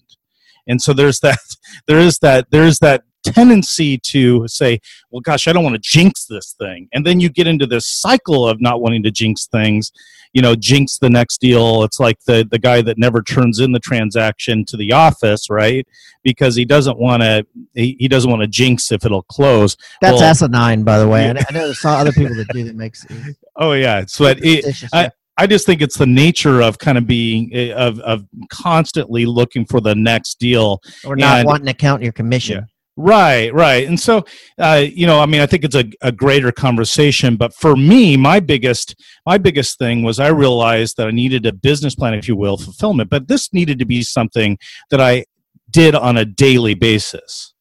and 0.68 0.80
so 0.80 0.92
there's 0.92 1.20
that 1.20 1.38
there 1.86 1.98
is 1.98 2.18
that 2.18 2.50
there 2.50 2.64
is 2.64 2.78
that 2.78 3.02
tendency 3.24 3.98
to 3.98 4.46
say, 4.48 4.80
well, 5.10 5.20
gosh, 5.20 5.48
I 5.48 5.52
don't 5.52 5.64
want 5.64 5.74
to 5.74 5.80
jinx 5.82 6.26
this 6.26 6.54
thing. 6.58 6.88
And 6.92 7.06
then 7.06 7.20
you 7.20 7.28
get 7.28 7.46
into 7.46 7.66
this 7.66 7.86
cycle 7.86 8.48
of 8.48 8.60
not 8.60 8.80
wanting 8.80 9.02
to 9.04 9.10
jinx 9.10 9.46
things, 9.46 9.92
you 10.32 10.42
know, 10.42 10.54
jinx 10.54 10.98
the 10.98 11.10
next 11.10 11.40
deal. 11.40 11.82
It's 11.82 12.00
like 12.00 12.18
the, 12.26 12.46
the 12.48 12.58
guy 12.58 12.82
that 12.82 12.98
never 12.98 13.22
turns 13.22 13.60
in 13.60 13.72
the 13.72 13.80
transaction 13.80 14.64
to 14.66 14.76
the 14.76 14.92
office, 14.92 15.50
right? 15.50 15.86
Because 16.22 16.54
he 16.54 16.64
doesn't 16.64 16.98
want 16.98 17.22
to, 17.22 17.46
he, 17.74 17.96
he 17.98 18.08
doesn't 18.08 18.30
want 18.30 18.42
to 18.42 18.48
jinx 18.48 18.92
if 18.92 19.04
it'll 19.04 19.22
close. 19.22 19.76
That's 20.00 20.20
well, 20.20 20.24
asinine, 20.24 20.84
by 20.84 20.98
the 20.98 21.08
way. 21.08 21.24
Yeah. 21.26 21.44
I 21.48 21.52
know 21.52 21.64
there's 21.66 21.80
some 21.80 21.98
other 21.98 22.12
people 22.12 22.34
that 22.36 22.48
do 22.48 22.64
that 22.64 22.76
makes. 22.76 23.06
Oh 23.60 23.72
yeah. 23.72 24.04
So 24.06 24.24
it, 24.26 24.88
I, 24.92 25.10
I 25.38 25.46
just 25.46 25.66
think 25.66 25.80
it's 25.80 25.96
the 25.96 26.06
nature 26.06 26.60
of 26.60 26.78
kind 26.78 26.98
of 26.98 27.06
being 27.06 27.50
eh, 27.54 27.72
of 27.72 28.00
of 28.00 28.24
constantly 28.50 29.24
looking 29.24 29.64
for 29.64 29.80
the 29.80 29.94
next 29.94 30.38
deal 30.40 30.80
or 31.04 31.16
not 31.16 31.38
and, 31.38 31.46
wanting 31.46 31.66
to 31.66 31.74
count 31.74 32.02
your 32.02 32.12
commission. 32.12 32.56
Yeah. 32.56 32.64
Right, 33.00 33.54
right. 33.54 33.86
And 33.86 33.98
so, 33.98 34.24
uh, 34.58 34.84
you 34.84 35.06
know, 35.06 35.20
I 35.20 35.26
mean, 35.26 35.40
I 35.40 35.46
think 35.46 35.62
it's 35.62 35.76
a, 35.76 35.84
a 36.02 36.10
greater 36.10 36.50
conversation. 36.50 37.36
But 37.36 37.54
for 37.54 37.76
me, 37.76 38.16
my 38.16 38.40
biggest 38.40 38.96
my 39.24 39.38
biggest 39.38 39.78
thing 39.78 40.02
was 40.02 40.18
I 40.18 40.28
realized 40.28 40.96
that 40.96 41.06
I 41.06 41.12
needed 41.12 41.46
a 41.46 41.52
business 41.52 41.94
plan, 41.94 42.14
if 42.14 42.26
you 42.26 42.34
will, 42.34 42.58
fulfillment. 42.58 43.08
But 43.08 43.28
this 43.28 43.52
needed 43.52 43.78
to 43.78 43.84
be 43.84 44.02
something 44.02 44.58
that 44.90 45.00
I 45.00 45.26
did 45.70 45.94
on 45.94 46.16
a 46.16 46.24
daily 46.24 46.74
basis. 46.74 47.54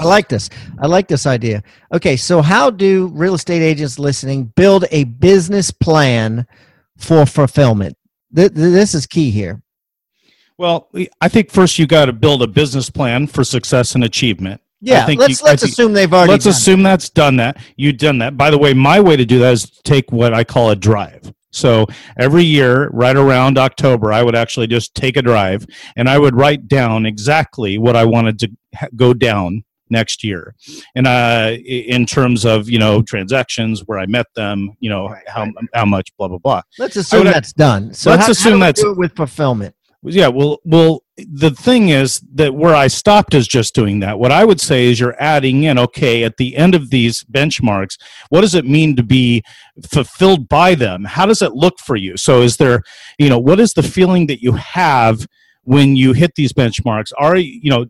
I 0.00 0.04
like 0.04 0.28
this. 0.28 0.50
I 0.80 0.88
like 0.88 1.06
this 1.06 1.26
idea. 1.26 1.62
Okay, 1.94 2.16
so 2.16 2.42
how 2.42 2.70
do 2.70 3.06
real 3.14 3.34
estate 3.34 3.62
agents 3.62 4.00
listening 4.00 4.46
build 4.56 4.86
a 4.90 5.04
business 5.04 5.70
plan 5.70 6.44
for 6.96 7.26
fulfillment. 7.26 7.96
Th- 8.34 8.52
this 8.52 8.94
is 8.94 9.06
key 9.06 9.30
here. 9.30 9.62
Well, 10.58 10.88
I 11.20 11.28
think 11.28 11.50
first 11.50 11.78
you 11.78 11.86
got 11.86 12.06
to 12.06 12.12
build 12.12 12.42
a 12.42 12.46
business 12.46 12.88
plan 12.88 13.26
for 13.26 13.44
success 13.44 13.94
and 13.94 14.04
achievement. 14.04 14.60
Yeah, 14.80 15.06
let's 15.06 15.40
you, 15.40 15.46
let's 15.46 15.62
assume 15.62 15.92
they've 15.92 16.12
already. 16.12 16.32
Let's 16.32 16.46
assume 16.46 16.80
it. 16.80 16.84
that's 16.84 17.10
done 17.10 17.36
that. 17.36 17.58
You've 17.76 17.98
done 17.98 18.18
that. 18.18 18.36
By 18.36 18.50
the 18.50 18.58
way, 18.58 18.74
my 18.74 19.00
way 19.00 19.16
to 19.16 19.24
do 19.24 19.38
that 19.40 19.52
is 19.52 19.70
take 19.84 20.12
what 20.12 20.34
I 20.34 20.44
call 20.44 20.70
a 20.70 20.76
drive. 20.76 21.32
So 21.50 21.86
every 22.18 22.44
year, 22.44 22.90
right 22.90 23.16
around 23.16 23.56
October, 23.56 24.12
I 24.12 24.22
would 24.22 24.36
actually 24.36 24.66
just 24.66 24.94
take 24.94 25.16
a 25.16 25.22
drive 25.22 25.66
and 25.96 26.08
I 26.08 26.18
would 26.18 26.36
write 26.36 26.68
down 26.68 27.06
exactly 27.06 27.78
what 27.78 27.96
I 27.96 28.04
wanted 28.04 28.38
to 28.40 28.50
go 28.94 29.14
down 29.14 29.64
next 29.90 30.24
year. 30.24 30.54
And 30.94 31.06
uh 31.06 31.56
in 31.64 32.06
terms 32.06 32.44
of 32.44 32.68
you 32.68 32.78
know 32.78 33.02
transactions 33.02 33.82
where 33.86 33.98
i 33.98 34.06
met 34.06 34.26
them 34.34 34.72
you 34.80 34.90
know 34.90 35.08
right, 35.08 35.28
how, 35.28 35.42
right. 35.42 35.54
how 35.74 35.84
much 35.84 36.14
blah 36.16 36.28
blah 36.28 36.38
blah. 36.38 36.62
Let's 36.78 36.96
assume 36.96 37.24
that's 37.24 37.52
done. 37.52 37.94
So 37.94 38.10
let's 38.10 38.26
how, 38.26 38.32
assume 38.32 38.60
how 38.60 38.66
that's 38.66 38.82
with 38.84 39.14
fulfillment? 39.14 39.74
Yeah 40.02 40.28
well 40.28 40.60
well 40.64 41.02
the 41.16 41.50
thing 41.50 41.88
is 41.88 42.20
that 42.34 42.54
where 42.54 42.74
i 42.74 42.86
stopped 42.86 43.32
is 43.34 43.48
just 43.48 43.74
doing 43.74 44.00
that. 44.00 44.18
What 44.18 44.32
i 44.32 44.44
would 44.44 44.60
say 44.60 44.86
is 44.86 45.00
you're 45.00 45.20
adding 45.20 45.64
in 45.64 45.78
okay 45.78 46.24
at 46.24 46.36
the 46.36 46.56
end 46.56 46.74
of 46.74 46.90
these 46.90 47.24
benchmarks 47.24 47.96
what 48.28 48.42
does 48.42 48.54
it 48.54 48.66
mean 48.66 48.96
to 48.96 49.02
be 49.02 49.42
fulfilled 49.88 50.48
by 50.48 50.74
them? 50.74 51.04
How 51.04 51.26
does 51.26 51.42
it 51.42 51.52
look 51.52 51.78
for 51.78 51.96
you? 51.96 52.16
So 52.16 52.42
is 52.42 52.56
there 52.56 52.82
you 53.18 53.28
know 53.28 53.38
what 53.38 53.60
is 53.60 53.72
the 53.72 53.82
feeling 53.82 54.26
that 54.26 54.42
you 54.42 54.52
have 54.52 55.26
when 55.66 55.96
you 55.96 56.12
hit 56.12 56.34
these 56.36 56.52
benchmarks? 56.52 57.12
Are 57.18 57.36
you 57.36 57.70
know 57.70 57.86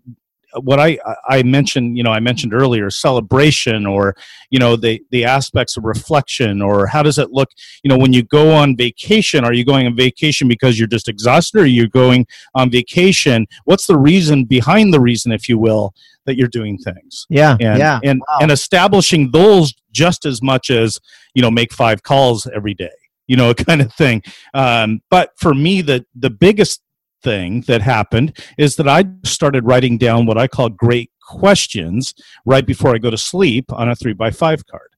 what 0.63 0.79
I 0.79 0.99
I 1.29 1.43
mentioned, 1.43 1.97
you 1.97 2.03
know, 2.03 2.11
I 2.11 2.21
mentioned 2.21 2.53
earlier, 2.53 2.91
celebration 2.91 3.87
or 3.87 4.17
you 4.51 4.59
know 4.59 4.77
the 4.77 5.03
the 5.11 5.25
aspects 5.25 5.77
of 5.77 5.85
reflection 5.85 6.61
or 6.61 6.87
how 6.87 7.03
does 7.03 7.19
it 7.19 7.31
look, 7.31 7.51
you 7.83 7.89
know, 7.89 7.99
when 7.99 8.13
you 8.13 8.23
go 8.23 8.53
on 8.53 8.77
vacation? 8.77 9.45
Are 9.45 9.53
you 9.53 9.65
going 9.65 9.87
on 9.87 9.97
vacation 9.97 10.49
because 10.49 10.79
you're 10.79 10.89
just 10.89 11.09
exhausted, 11.09 11.61
or 11.61 11.67
you're 11.67 11.85
you 11.85 11.89
going 11.89 12.27
on 12.55 12.71
vacation? 12.71 13.47
What's 13.65 13.87
the 13.87 13.99
reason 13.99 14.45
behind 14.45 14.93
the 14.93 15.01
reason, 15.01 15.33
if 15.33 15.49
you 15.49 15.59
will, 15.59 15.95
that 16.25 16.37
you're 16.37 16.49
doing 16.49 16.79
things? 16.79 17.27
Yeah, 17.29 17.57
and, 17.61 17.79
yeah, 17.79 18.01
and 18.03 18.21
wow. 18.21 18.39
and 18.41 18.51
establishing 18.51 19.31
those 19.31 19.75
just 19.93 20.27
as 20.27 20.43
much 20.43 20.71
as 20.71 21.01
you 21.35 21.43
know 21.43 21.51
make 21.51 21.73
five 21.73 22.03
calls 22.03 22.47
every 22.55 22.75
day 22.75 22.91
you 23.29 23.37
know, 23.37 23.53
kind 23.69 23.81
of 23.81 23.93
thing. 23.93 24.23
Um, 24.55 25.03
but 25.11 25.33
for 25.37 25.55
me, 25.55 25.83
the 25.83 26.05
the 26.15 26.31
biggest 26.31 26.83
thing 27.23 27.63
that 27.63 27.83
happened 27.83 28.37
is 28.59 28.77
that 28.77 28.89
I 28.89 29.05
started 29.25 29.65
writing 29.65 29.99
down 29.99 30.27
what 30.27 30.39
I 30.39 30.47
call 30.47 30.69
great 30.69 31.11
questions 31.23 32.15
right 32.45 32.67
before 32.67 32.95
I 32.95 32.99
go 32.99 33.11
to 33.11 33.19
sleep 33.19 33.73
on 33.73 33.89
a 33.89 33.97
three 33.97 34.13
by 34.13 34.31
five 34.31 34.67
card. 34.67 34.91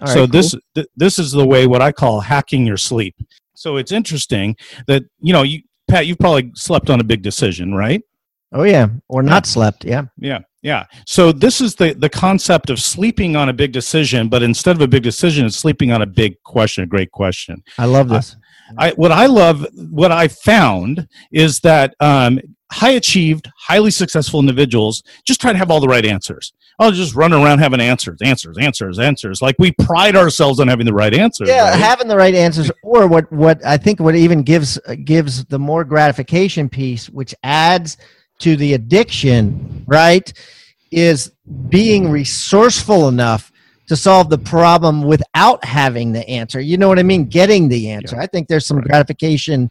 All 0.00 0.06
so 0.08 0.20
right, 0.20 0.32
this 0.32 0.52
cool. 0.52 0.60
th- 0.74 0.88
this 0.96 1.18
is 1.18 1.32
the 1.32 1.46
way 1.46 1.66
what 1.66 1.82
I 1.82 1.92
call 1.92 2.20
hacking 2.20 2.66
your 2.66 2.76
sleep. 2.76 3.14
So 3.54 3.76
it's 3.76 3.92
interesting 3.92 4.56
that 4.86 5.04
you 5.20 5.32
know 5.32 5.42
you 5.42 5.62
Pat, 5.88 6.06
you've 6.06 6.18
probably 6.18 6.50
slept 6.54 6.88
on 6.90 7.00
a 7.00 7.04
big 7.04 7.22
decision, 7.22 7.74
right? 7.74 8.02
Oh 8.52 8.62
yeah, 8.62 8.86
or 9.08 9.22
not 9.22 9.46
slept. 9.46 9.84
Yeah, 9.84 10.04
yeah, 10.16 10.40
yeah. 10.62 10.86
So 11.06 11.32
this 11.32 11.60
is 11.60 11.74
the 11.74 11.92
the 11.94 12.08
concept 12.08 12.70
of 12.70 12.78
sleeping 12.80 13.36
on 13.36 13.48
a 13.48 13.52
big 13.52 13.72
decision, 13.72 14.28
but 14.28 14.42
instead 14.42 14.76
of 14.76 14.82
a 14.82 14.88
big 14.88 15.02
decision, 15.02 15.44
it's 15.44 15.56
sleeping 15.56 15.90
on 15.90 16.02
a 16.02 16.06
big 16.06 16.40
question, 16.42 16.84
a 16.84 16.86
great 16.86 17.10
question. 17.10 17.62
I 17.78 17.86
love 17.86 18.10
uh, 18.10 18.16
this. 18.16 18.36
I, 18.78 18.90
what 18.92 19.12
I 19.12 19.26
love, 19.26 19.66
what 19.74 20.12
I 20.12 20.28
found 20.28 21.08
is 21.32 21.60
that 21.60 21.94
um, 22.00 22.40
high 22.72 22.90
achieved, 22.90 23.50
highly 23.56 23.90
successful 23.90 24.40
individuals 24.40 25.02
just 25.24 25.40
try 25.40 25.52
to 25.52 25.58
have 25.58 25.70
all 25.70 25.80
the 25.80 25.88
right 25.88 26.04
answers. 26.04 26.52
I'll 26.78 26.90
just 26.90 27.14
run 27.14 27.32
around 27.32 27.60
having 27.60 27.80
answers, 27.80 28.20
answers, 28.22 28.58
answers, 28.58 28.98
answers. 28.98 29.40
Like 29.40 29.54
we 29.58 29.72
pride 29.72 30.16
ourselves 30.16 30.58
on 30.58 30.66
having 30.66 30.86
the 30.86 30.94
right 30.94 31.14
answers. 31.14 31.48
Yeah, 31.48 31.70
right? 31.70 31.78
having 31.78 32.08
the 32.08 32.16
right 32.16 32.34
answers, 32.34 32.70
or 32.82 33.06
what 33.06 33.30
what 33.30 33.64
I 33.64 33.76
think 33.76 34.00
what 34.00 34.16
even 34.16 34.42
gives 34.42 34.78
gives 35.04 35.44
the 35.44 35.58
more 35.58 35.84
gratification 35.84 36.68
piece, 36.68 37.08
which 37.08 37.32
adds 37.44 37.96
to 38.40 38.56
the 38.56 38.74
addiction, 38.74 39.84
right, 39.86 40.32
is 40.90 41.30
being 41.68 42.10
resourceful 42.10 43.06
enough 43.06 43.52
to 43.86 43.96
solve 43.96 44.30
the 44.30 44.38
problem 44.38 45.02
without 45.02 45.64
having 45.64 46.12
the 46.12 46.26
answer. 46.28 46.60
You 46.60 46.76
know 46.76 46.88
what 46.88 46.98
I 46.98 47.02
mean? 47.02 47.26
Getting 47.26 47.68
the 47.68 47.90
answer. 47.90 48.16
Yeah. 48.16 48.22
I 48.22 48.26
think 48.26 48.48
there's 48.48 48.66
some 48.66 48.78
right. 48.78 48.86
gratification, 48.86 49.70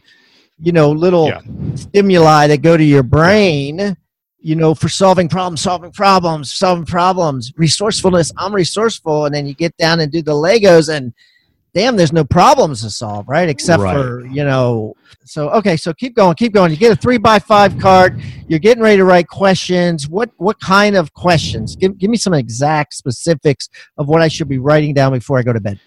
you 0.60 0.72
know, 0.72 0.92
little 0.92 1.28
yeah. 1.28 1.42
stimuli 1.76 2.48
that 2.48 2.62
go 2.62 2.78
to 2.78 2.84
your 2.84 3.04
brain, 3.04 3.98
you 4.40 4.56
know, 4.56 4.76
for 4.76 4.90
solving 4.90 5.30
problems, 5.30 5.62
solving 5.62 5.92
problems, 5.92 6.54
solving 6.54 6.86
problems, 6.86 7.54
resourcefulness. 7.58 8.32
I'm 8.38 8.54
resourceful. 8.54 9.26
And 9.26 9.34
then 9.34 9.46
you 9.48 9.56
get 9.56 9.76
down 9.78 10.00
and 10.00 10.12
do 10.12 10.22
the 10.22 10.34
Legos 10.34 10.94
and 10.94 11.14
damn, 11.74 11.96
there's 11.96 12.14
no 12.14 12.24
problems 12.24 12.82
to 12.82 12.90
solve, 12.90 13.28
right? 13.28 13.50
Except 13.50 13.82
right. 13.82 13.96
for, 13.96 14.26
you 14.28 14.44
know, 14.44 14.96
so 15.26 15.50
okay, 15.52 15.78
so 15.78 15.94
keep 15.94 16.16
going, 16.16 16.36
keep 16.36 16.54
going. 16.54 16.72
You 16.72 16.78
get 16.78 16.92
a 16.92 16.96
three 16.96 17.18
by 17.18 17.40
five 17.40 17.78
card, 17.80 18.22
you're 18.48 18.60
getting 18.60 18.84
ready 18.84 18.98
to 18.98 19.06
write 19.06 19.28
questions. 19.28 20.08
What 20.08 20.32
what 20.38 20.60
kind 20.60 20.96
of 20.96 21.14
questions? 21.14 21.76
Give 21.76 21.98
give 21.98 22.10
me 22.10 22.18
some 22.18 22.34
exact 22.34 22.94
specifics 22.94 23.70
of 23.98 24.08
what 24.08 24.22
I 24.22 24.28
should 24.28 24.50
be 24.50 24.60
writing 24.60 24.94
down 24.94 25.14
before 25.14 25.40
I 25.40 25.44
go 25.44 25.54
to 25.54 25.62
bed. 25.62 25.80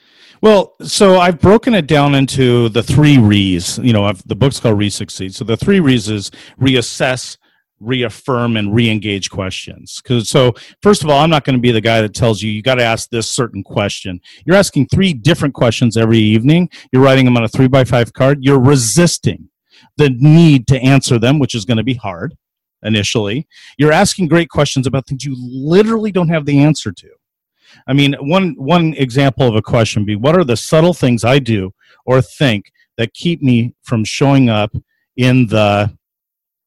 Well, 0.43 0.75
so 0.83 1.19
I've 1.19 1.41
broken 1.41 1.75
it 1.75 1.87
down 1.87 2.15
into 2.15 2.69
the 2.69 2.83
three 2.83 3.19
re's. 3.19 3.79
You 3.79 3.93
know, 3.93 4.05
I've, 4.05 4.27
the 4.29 4.35
book's 4.35 4.61
called 4.61 4.79
Re 4.79 4.91
Succeed. 4.91 5.35
So 5.35 5.45
the 5.45 5.57
three 5.57 5.81
re's 5.81 6.09
is 6.09 6.31
reassess, 6.61 7.39
reaffirm 7.81 8.57
and 8.57 8.75
re-engage 8.75 9.31
questions. 9.31 10.01
Because 10.03 10.29
so 10.29 10.55
first 10.83 11.05
of 11.05 11.11
all 11.11 11.19
i'm 11.19 11.31
not 11.31 11.45
going 11.45 11.57
to 11.57 11.61
be 11.61 11.73
the 11.73 11.81
guy 11.81 12.01
that 12.01 12.15
tells 12.15 12.43
you 12.43 12.51
you 12.51 12.63
got 12.63 12.77
to 12.77 12.85
ask 12.85 13.11
this 13.11 13.29
certain 13.29 13.63
question. 13.63 14.21
You're 14.45 14.57
asking 14.57 14.87
three 14.87 15.13
different 15.13 15.55
questions 15.55 15.97
every 15.97 16.19
evening. 16.19 16.71
You're 16.93 17.03
writing 17.03 17.25
them 17.25 17.37
on 17.37 17.45
a 17.45 17.49
three 17.49 17.69
by 17.69 17.85
five 17.85 18.13
card. 18.13 18.39
You're 18.43 18.61
resisting 18.61 19.51
the 19.97 20.11
need 20.11 20.67
to 20.69 20.81
answer 20.81 21.19
them 21.19 21.39
which 21.39 21.55
is 21.55 21.65
going 21.65 21.77
to 21.77 21.85
be 21.85 21.95
hard 21.95 22.37
initially. 22.83 23.47
You're 23.79 23.93
asking 23.93 24.29
great 24.29 24.49
questions 24.49 24.87
about 24.87 25.07
things 25.07 25.25
you 25.25 25.37
literally 25.39 26.13
don't 26.13 26.29
have 26.29 26.47
the 26.47 26.61
answer 26.61 26.93
to. 26.93 27.09
I 27.87 27.93
mean 27.93 28.15
one 28.21 28.55
one 28.57 28.95
example 28.95 29.47
of 29.47 29.55
a 29.55 29.63
question 29.63 30.05
be 30.05 30.17
what 30.17 30.37
are 30.37 30.45
the 30.45 30.57
subtle 30.57 30.95
things 30.95 31.25
i 31.25 31.39
do 31.39 31.73
or 32.07 32.23
think 32.23 32.73
that 32.97 33.13
keep 33.13 33.43
me 33.43 33.75
from 33.83 34.05
showing 34.05 34.49
up 34.49 34.75
in 35.17 35.47
the 35.47 35.96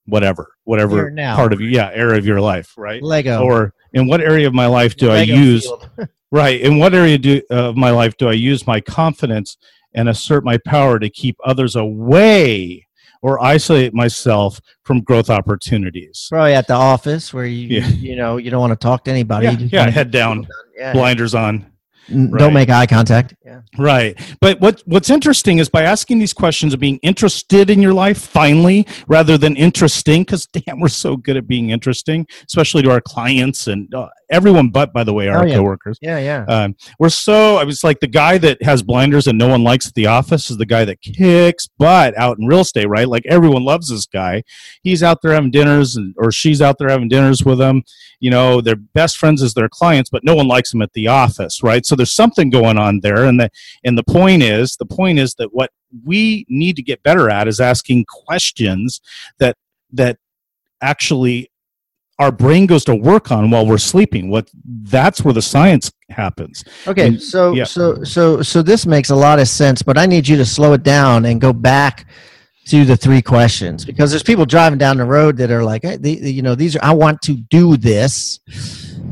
whatever 0.10 0.54
whatever 0.64 1.14
part 1.36 1.54
of 1.54 1.62
yeah 1.62 1.90
area 1.94 2.18
of 2.18 2.26
your 2.26 2.42
life 2.42 2.74
right? 2.78 3.02
Lego. 3.02 3.42
Or 3.44 3.74
in 3.94 4.08
what 4.08 4.22
area 4.22 4.48
of 4.48 4.54
my 4.54 4.68
life 4.68 4.96
do 4.96 5.10
lego 5.10 5.34
i 5.34 5.38
use 5.38 5.72
right 6.32 6.60
in 6.62 6.78
what 6.78 6.94
area 6.94 7.18
do, 7.18 7.42
of 7.50 7.76
my 7.76 7.92
life 7.92 8.18
do 8.18 8.28
i 8.28 8.34
use 8.34 8.68
my 8.68 8.80
confidence 8.80 9.58
and 9.94 10.10
assert 10.10 10.44
my 10.44 10.58
power 10.66 11.00
to 11.00 11.10
keep 11.10 11.38
others 11.44 11.76
away 11.76 12.88
or 13.22 13.44
isolate 13.44 13.94
myself 13.94 14.62
from 14.84 15.02
growth 15.02 15.30
opportunities? 15.30 16.28
Probably 16.30 16.54
at 16.54 16.68
the 16.68 16.74
office 16.74 17.34
where 17.34 17.46
you 17.46 17.80
yeah. 17.80 17.88
you 17.88 18.16
know 18.16 18.38
you 18.38 18.50
don't 18.50 18.62
want 18.62 18.72
to 18.72 18.78
talk 18.78 19.04
to 19.06 19.12
anybody. 19.12 19.48
Yeah, 19.48 19.86
yeah 19.86 19.90
head 19.90 20.12
down. 20.12 20.48
yeah, 20.78 20.94
blinders 20.94 21.36
on 21.36 21.69
Right. 22.12 22.40
Don't 22.40 22.54
make 22.54 22.70
eye 22.70 22.86
contact. 22.86 23.36
Yeah. 23.46 23.62
Right. 23.78 24.20
But 24.42 24.60
what 24.60 24.82
what's 24.86 25.10
interesting 25.10 25.60
is 25.60 25.70
by 25.70 25.84
asking 25.84 26.20
these 26.20 26.34
questions 26.34 26.74
of 26.74 26.80
being 26.80 27.00
interested 27.04 27.70
in 27.70 27.82
your 27.82 27.94
life 27.94 28.20
finally 28.20 28.88
rather 29.08 29.38
than 29.38 29.56
interesting 29.56 30.26
cuz 30.26 30.48
damn 30.54 30.80
we're 30.80 30.88
so 30.88 31.18
good 31.18 31.38
at 31.38 31.48
being 31.48 31.70
interesting, 31.70 32.26
especially 32.48 32.84
to 32.84 32.92
our 32.92 33.02
clients 33.02 33.68
and 33.68 33.94
uh, 33.94 34.08
everyone 34.30 34.70
but 34.70 34.94
by 34.94 35.04
the 35.04 35.14
way 35.14 35.28
our 35.28 35.44
Oh, 35.44 35.46
yeah. 35.46 35.56
coworkers. 35.56 35.98
Yeah, 36.02 36.20
yeah. 36.20 36.46
Um, 36.48 36.76
we're 37.00 37.10
so 37.10 37.58
I 37.58 37.64
was 37.64 37.84
like 37.84 38.00
the 38.00 38.08
guy 38.08 38.38
that 38.40 38.62
has 38.64 38.84
blinders 38.84 39.28
and 39.28 39.38
no 39.38 39.48
one 39.48 39.64
likes 39.64 39.88
at 39.88 39.94
the 39.96 40.08
office 40.08 40.50
is 40.50 40.58
the 40.58 40.66
guy 40.66 40.86
that 40.86 41.02
kicks 41.02 41.68
butt 41.78 42.18
out 42.18 42.38
in 42.40 42.46
real 42.46 42.60
estate, 42.62 42.88
right? 42.88 43.08
Like 43.08 43.26
everyone 43.26 43.64
loves 43.64 43.90
this 43.90 44.06
guy. 44.06 44.44
He's 44.84 45.02
out 45.04 45.22
there 45.22 45.34
having 45.34 45.52
dinners 45.52 45.96
and 45.96 46.14
or 46.18 46.32
she's 46.32 46.62
out 46.62 46.78
there 46.78 46.90
having 46.90 47.08
dinners 47.10 47.44
with 47.44 47.58
them. 47.58 47.84
You 48.20 48.32
know, 48.32 48.62
their 48.62 48.76
best 48.76 49.18
friends 49.18 49.42
is 49.42 49.54
their 49.54 49.70
clients, 49.70 50.10
but 50.10 50.24
no 50.24 50.36
one 50.36 50.48
likes 50.48 50.72
them 50.72 50.82
at 50.82 50.94
the 50.94 51.08
office, 51.08 51.64
right? 51.64 51.86
So 51.86 51.96
there's 51.96 52.12
something 52.16 52.50
going 52.50 52.78
on 52.78 53.00
there. 53.02 53.26
And 53.26 53.40
the 53.40 53.50
and 53.84 53.98
the 53.98 54.04
point 54.04 54.44
is 54.44 54.76
the 54.76 54.86
point 54.86 55.20
is 55.20 55.36
that 55.36 55.54
what 55.54 55.72
we 56.06 56.46
need 56.50 56.76
to 56.76 56.84
get 56.84 57.02
better 57.04 57.30
at 57.30 57.48
is 57.48 57.60
asking 57.60 58.06
questions 58.06 59.02
that 59.40 59.56
that 59.94 60.18
actually 60.82 61.50
our 62.20 62.32
brain 62.32 62.66
goes 62.66 62.84
to 62.86 62.96
work 62.96 63.32
on 63.32 63.50
while 63.50 63.66
we're 63.66 63.78
sleeping 63.78 64.30
what 64.30 64.50
that's 64.84 65.24
where 65.24 65.34
the 65.34 65.42
science 65.42 65.92
happens 66.10 66.64
Okay, 66.88 67.08
And- 67.08 67.22
so 67.22 67.54
yeah. 67.54 67.64
so 67.64 68.04
so 68.04 68.42
so 68.42 68.62
this 68.62 68.86
makes 68.86 69.10
a 69.10 69.16
lot 69.16 69.40
of 69.40 69.48
sense, 69.48 69.82
but 69.82 69.98
I 69.98 70.06
need 70.06 70.28
you 70.28 70.38
to 70.38 70.46
slow 70.46 70.74
it 70.74 70.84
down 70.84 71.26
and 71.26 71.40
go 71.40 71.54
back 71.54 72.06
to 72.66 72.86
the 72.86 72.96
three 72.98 73.22
questions 73.22 73.84
because 73.86 74.12
there's 74.12 74.22
people 74.22 74.46
driving 74.46 74.78
down 74.78 74.98
the 74.98 75.06
road 75.06 75.38
that 75.38 75.50
are 75.50 75.64
like, 75.64 75.82
hey, 75.84 75.98
the, 75.98 76.20
the- 76.20 76.32
you 76.32 76.42
know, 76.44 76.54
these 76.56 76.76
are 76.76 76.84
I 76.84 76.94
want 76.94 77.22
to 77.24 77.34
do 77.36 77.78
this, 77.78 78.40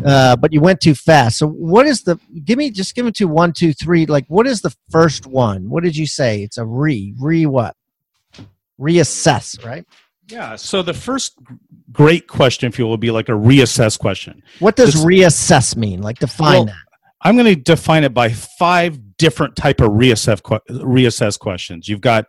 uh, 0.05 0.35
but 0.35 0.51
you 0.53 0.61
went 0.61 0.79
too 0.81 0.93
fast. 0.93 1.37
So 1.39 1.47
what 1.47 1.87
is 1.87 2.03
the? 2.03 2.19
Give 2.45 2.57
me 2.57 2.69
just 2.71 2.93
give 2.93 3.05
me 3.05 3.11
to 3.13 3.25
one, 3.27 3.53
two, 3.53 3.73
three. 3.73 4.05
Like, 4.05 4.25
what 4.27 4.45
is 4.45 4.61
the 4.61 4.75
first 4.91 5.25
one? 5.25 5.69
What 5.69 5.83
did 5.83 5.95
you 5.97 6.05
say? 6.05 6.43
It's 6.43 6.57
a 6.59 6.65
re 6.65 7.13
re 7.19 7.45
what? 7.47 7.75
Reassess, 8.79 9.63
right? 9.65 9.85
yeah 10.29 10.57
so 10.57 10.81
the 10.81 10.93
first 10.93 11.39
great 11.91 12.27
question 12.27 12.67
if 12.67 12.77
you 12.77 12.85
will 12.85 12.97
be 12.97 13.11
like 13.11 13.29
a 13.29 13.33
reassess 13.33 13.97
question 13.97 14.41
What 14.59 14.75
does 14.75 14.93
This- 14.93 15.03
reassess 15.05 15.75
mean? 15.75 16.01
Like 16.01 16.19
define 16.19 16.53
Well, 16.53 16.65
that. 16.65 16.75
i'm 17.21 17.35
going 17.35 17.45
to 17.47 17.55
define 17.55 18.03
it 18.03 18.13
by 18.13 18.29
five 18.29 18.99
different 19.17 19.55
type 19.55 19.79
of 19.81 19.91
reassess 19.91 20.41
reassess 20.69 21.39
questions 21.39 21.87
you've 21.87 22.01
got 22.01 22.25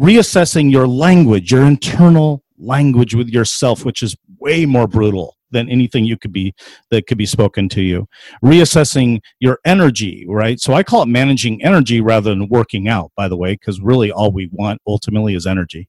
reassessing 0.00 0.70
your 0.70 0.86
language 0.88 1.50
your 1.52 1.64
internal 1.64 2.42
language 2.58 3.14
with 3.14 3.28
yourself 3.28 3.84
which 3.84 4.02
is 4.02 4.16
way 4.38 4.66
more 4.66 4.86
brutal 4.86 5.36
than 5.52 5.68
anything 5.68 6.04
you 6.04 6.16
could 6.16 6.32
be 6.32 6.52
that 6.90 7.06
could 7.06 7.18
be 7.18 7.26
spoken 7.26 7.68
to 7.68 7.80
you 7.82 8.06
reassessing 8.44 9.20
your 9.40 9.58
energy 9.64 10.24
right 10.28 10.60
so 10.60 10.74
i 10.74 10.82
call 10.82 11.02
it 11.02 11.06
managing 11.06 11.62
energy 11.64 12.00
rather 12.00 12.30
than 12.30 12.48
working 12.48 12.86
out 12.88 13.10
by 13.16 13.28
the 13.28 13.36
way 13.36 13.52
because 13.54 13.80
really 13.80 14.10
all 14.12 14.30
we 14.30 14.48
want 14.52 14.80
ultimately 14.86 15.34
is 15.34 15.46
energy 15.46 15.88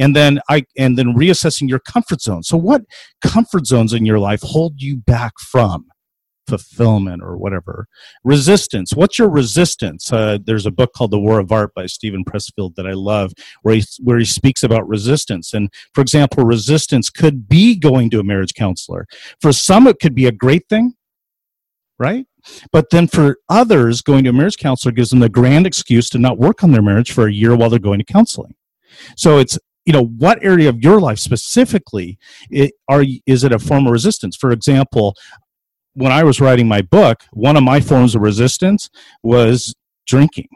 And 0.00 0.16
then 0.16 0.40
i 0.48 0.64
and 0.76 0.98
then 0.98 1.14
reassessing 1.14 1.68
your 1.68 1.78
comfort 1.78 2.22
zone. 2.22 2.42
So 2.42 2.56
what 2.56 2.82
comfort 3.20 3.66
zones 3.66 3.92
in 3.92 4.06
your 4.06 4.18
life 4.18 4.40
hold 4.42 4.80
you 4.80 4.96
back 4.96 5.34
from 5.38 5.86
fulfillment 6.48 7.22
or 7.22 7.36
whatever? 7.36 7.86
Resistance. 8.24 8.92
What's 8.94 9.18
your 9.18 9.28
resistance? 9.28 10.12
Uh, 10.12 10.38
there's 10.42 10.66
a 10.66 10.72
book 10.72 10.92
called 10.96 11.12
the 11.12 11.20
war 11.20 11.38
of 11.38 11.52
art 11.52 11.72
by 11.74 11.86
steven 11.86 12.24
pressfield 12.24 12.74
that 12.76 12.86
i 12.86 12.92
love 12.92 13.32
where 13.62 13.76
he 13.76 13.84
where 14.02 14.18
he 14.18 14.24
speaks 14.24 14.62
about 14.62 14.88
resistance. 14.88 15.52
And 15.52 15.68
for 15.94 16.00
example 16.00 16.44
resistance 16.44 17.10
could 17.10 17.48
be 17.48 17.76
going 17.76 18.10
to 18.10 18.20
a 18.20 18.24
marriage 18.24 18.54
counselor. 18.54 19.06
For 19.40 19.52
some 19.52 19.86
it 19.86 20.00
could 20.00 20.14
be 20.14 20.26
a 20.26 20.32
great 20.32 20.68
thing 20.68 20.94
right? 22.00 22.24
But 22.72 22.86
then 22.90 23.06
for 23.06 23.36
others 23.50 24.00
going 24.00 24.24
to 24.24 24.30
a 24.30 24.32
marriage 24.32 24.56
counselor 24.56 24.90
gives 24.90 25.10
them 25.10 25.20
the 25.20 25.28
grand 25.28 25.66
excuse 25.66 26.08
to 26.10 26.18
not 26.18 26.38
work 26.38 26.64
on 26.64 26.72
their 26.72 26.80
marriage 26.80 27.12
for 27.12 27.26
a 27.26 27.32
year 27.32 27.54
while 27.54 27.68
they're 27.68 27.78
going 27.78 27.98
to 27.98 28.04
counseling. 28.04 28.54
So 29.16 29.38
it's 29.38 29.58
you 29.86 29.92
know 29.92 30.04
what 30.04 30.42
area 30.44 30.68
of 30.68 30.82
your 30.82 31.00
life 31.00 31.18
specifically 31.18 32.18
it, 32.50 32.72
are 32.88 33.04
is 33.26 33.44
it 33.44 33.52
a 33.52 33.58
form 33.58 33.86
of 33.86 33.92
resistance? 33.92 34.36
For 34.36 34.50
example 34.50 35.14
when 35.94 36.12
i 36.12 36.22
was 36.22 36.40
writing 36.40 36.68
my 36.68 36.80
book 36.82 37.24
one 37.32 37.56
of 37.56 37.64
my 37.64 37.80
forms 37.80 38.14
of 38.14 38.22
resistance 38.22 38.88
was 39.24 39.74
drinking. 40.06 40.48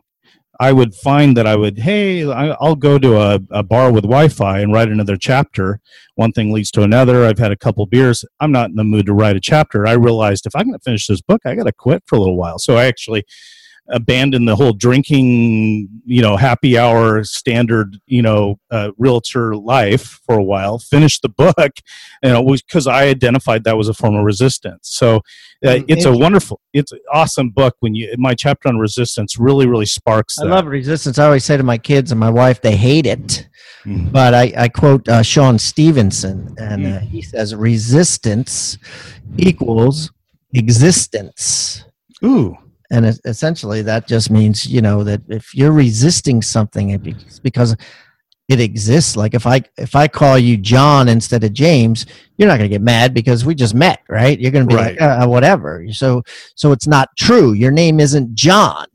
I 0.61 0.73
would 0.73 0.95
find 0.95 1.37
that 1.37 1.47
i 1.47 1.57
would 1.57 1.79
hey 1.79 2.25
i'll 2.31 2.77
go 2.77 2.99
to 2.99 3.17
a, 3.17 3.41
a 3.51 3.63
bar 3.63 3.93
with 3.93 4.05
wi-fi 4.05 4.61
and 4.61 4.73
write 4.73 4.89
another 4.89 5.17
chapter. 5.17 5.81
One 6.15 6.31
thing 6.31 6.53
leads 6.53 6.71
to 6.73 6.83
another. 6.83 7.25
I've 7.25 7.39
had 7.39 7.51
a 7.51 7.57
couple 7.57 7.85
beers. 7.87 8.25
I'm 8.39 8.53
not 8.53 8.71
in 8.71 8.77
the 8.77 8.85
mood 8.85 9.07
to 9.07 9.13
write 9.13 9.35
a 9.35 9.41
chapter. 9.41 9.87
I 9.87 9.93
realized 9.93 10.47
if 10.47 10.55
i'm 10.55 10.67
going 10.67 10.79
to 10.79 10.85
finish 10.85 11.07
this 11.09 11.23
book 11.23 11.41
i 11.45 11.55
got 11.57 11.65
to 11.65 11.73
quit 11.73 12.05
for 12.07 12.15
a 12.17 12.21
little 12.21 12.37
while. 12.37 12.59
So 12.59 12.77
i 12.77 12.85
actually 12.85 13.25
abandon 13.89 14.47
the 14.47 14.57
whole 14.57 14.73
drinking, 14.73 15.89
you 16.05 16.23
know, 16.23 16.37
happy 16.37 16.79
hour 16.79 17.23
standard, 17.25 17.99
you 18.07 18.23
know, 18.23 18.59
uh, 18.71 18.91
realtor 18.97 19.55
life 19.57 20.21
for 20.27 20.39
a 20.39 20.43
while. 20.43 20.79
Finished 20.79 21.23
the 21.23 21.29
book, 21.29 21.73
you 22.23 22.31
know, 22.31 22.43
because 22.45 22.87
I 22.87 23.05
identified 23.09 23.65
that 23.65 23.77
was 23.77 23.89
a 23.89 23.95
form 23.95 24.15
of 24.17 24.25
resistance. 24.25 24.89
So 24.91 25.17
uh, 25.17 25.21
Mm, 25.77 25.85
it's 25.89 26.05
a 26.05 26.13
wonderful, 26.13 26.61
it's 26.73 26.93
an 26.93 27.01
awesome 27.13 27.51
book. 27.51 27.77
When 27.81 27.95
you 27.95 28.15
my 28.19 28.35
chapter 28.35 28.69
on 28.69 28.79
resistance 28.79 29.39
really, 29.39 29.67
really 29.67 29.87
sparks 29.87 30.39
I 30.39 30.45
love 30.45 30.67
resistance. 30.67 31.19
I 31.19 31.25
always 31.25 31.45
say 31.45 31.57
to 31.57 31.63
my 31.63 31.79
kids 31.79 32.11
and 32.11 32.21
my 32.21 32.31
wife, 32.31 32.61
they 32.61 32.77
hate 32.77 33.07
it. 33.07 33.49
Mhm. 33.87 34.13
But 34.13 34.35
I, 34.35 34.53
I 34.57 34.69
quote 34.69 35.09
uh, 35.09 35.23
Sean 35.23 35.59
Stephenson, 35.59 36.55
and 36.59 36.87
uh, 36.87 36.99
he 37.01 37.21
says, 37.23 37.55
resistance 37.55 38.79
equals 39.37 40.11
existence. 40.53 41.85
Ooh, 42.25 42.57
And 42.95 43.07
es- 43.07 43.21
essentially, 43.25 43.83
that 43.83 44.07
just 44.07 44.31
means, 44.31 44.67
you 44.67 44.81
know, 44.81 45.03
that 45.03 45.21
if 45.29 45.53
you're 45.53 45.73
resisting 45.73 46.41
something, 46.43 46.91
it's 46.91 47.41
because 47.41 47.75
it 48.49 48.61
exists. 48.61 49.17
Like 49.17 49.35
if 49.35 49.49
I 49.49 49.63
if 49.77 49.97
I 49.97 50.07
call 50.07 50.39
you 50.39 50.57
John 50.57 51.09
instead 51.09 51.43
of 51.43 51.53
James, 51.53 52.07
you're 52.37 52.47
not 52.47 52.59
going 52.59 52.71
to 52.71 52.75
get 52.75 52.83
mad 52.83 53.13
because 53.13 53.45
we 53.45 53.57
just 53.57 53.75
met, 53.75 54.01
right? 54.09 54.39
You're 54.39 54.53
going 54.53 54.69
to 54.69 54.73
be 54.73 54.81
like, 54.81 55.01
uh, 55.01 55.27
whatever. 55.27 55.85
So 55.91 56.23
so 56.55 56.71
it's 56.71 56.87
not 56.87 57.09
true. 57.19 57.53
Your 57.53 57.73
name 57.73 57.99
isn't 57.99 58.35
John. 58.35 58.87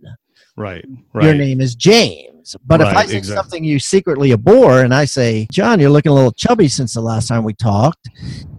right, 0.56 0.86
right. 1.14 1.26
your 1.26 1.34
name 1.34 1.60
is 1.60 1.76
James. 1.76 2.56
But 2.66 2.82
if 2.82 2.88
I 2.88 3.06
say 3.06 3.18
exactly. 3.18 3.36
something 3.36 3.64
you 3.64 3.80
secretly 3.80 4.32
abhor 4.32 4.82
and 4.82 4.94
I 4.94 5.06
say, 5.06 5.46
John, 5.52 5.80
you're 5.80 5.90
looking 5.90 6.12
a 6.12 6.16
little 6.16 6.32
chubby 6.32 6.68
since 6.68 6.94
the 6.94 7.02
last 7.02 7.28
time 7.28 7.44
we 7.44 7.54
talked, 7.54 8.10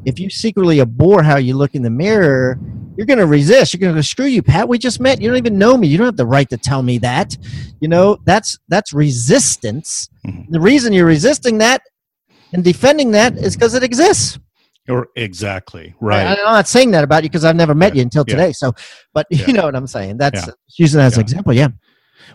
if 0.05 0.21
you 0.21 0.31
secretly 0.31 0.81
abhor 0.81 1.23
how 1.23 1.39
you 1.39 1.57
look 1.57 1.75
in 1.75 1.83
the 1.83 1.91
mirror, 1.91 2.59
you're 3.01 3.07
going 3.07 3.19
to 3.19 3.25
resist. 3.25 3.73
You're 3.73 3.81
going 3.81 3.95
to 3.95 3.97
go, 3.97 4.03
screw 4.03 4.27
you, 4.27 4.43
Pat. 4.43 4.69
We 4.69 4.77
just 4.77 5.01
met. 5.01 5.23
You 5.23 5.29
don't 5.29 5.39
even 5.39 5.57
know 5.57 5.75
me. 5.75 5.89
You 5.89 5.97
don't 5.97 6.05
have 6.05 6.19
the 6.19 6.27
right 6.27 6.47
to 6.51 6.59
tell 6.59 6.83
me 6.83 6.99
that. 6.99 7.35
You 7.81 7.89
know, 7.89 8.19
that's 8.27 8.59
that's 8.69 8.93
resistance. 8.93 10.11
Mhm. 10.27 10.51
The 10.51 10.61
reason 10.61 10.93
you're 10.93 11.07
resisting 11.07 11.57
that 11.59 11.81
and 12.53 12.63
defending 12.63 13.13
that 13.13 13.39
is 13.39 13.57
because 13.57 13.73
it 13.73 13.83
exists. 13.83 14.39
Or 14.87 15.09
exactly 15.17 15.95
right. 16.03 16.27
I'm 16.27 16.37
not 16.45 16.69
saying 16.69 16.91
that 16.91 17.03
about 17.03 17.23
you 17.23 17.31
because 17.31 17.47
I've 17.47 17.57
never 17.57 17.75
met 17.75 17.95
Yeah, 17.95 18.01
you 18.01 18.03
until 18.03 18.25
yeah. 18.29 18.35
today. 18.35 18.53
So, 18.53 18.75
but 19.15 19.27
Yeah. 19.31 19.47
you 19.47 19.55
know 19.55 19.63
what 19.65 19.75
I'm 19.75 19.87
saying. 19.87 20.19
That's 20.19 20.47
Yeah. 20.47 20.53
using 20.77 20.99
that 20.99 21.07
as 21.07 21.15
an 21.17 21.23
example. 21.23 21.55
Yeah. 21.55 21.69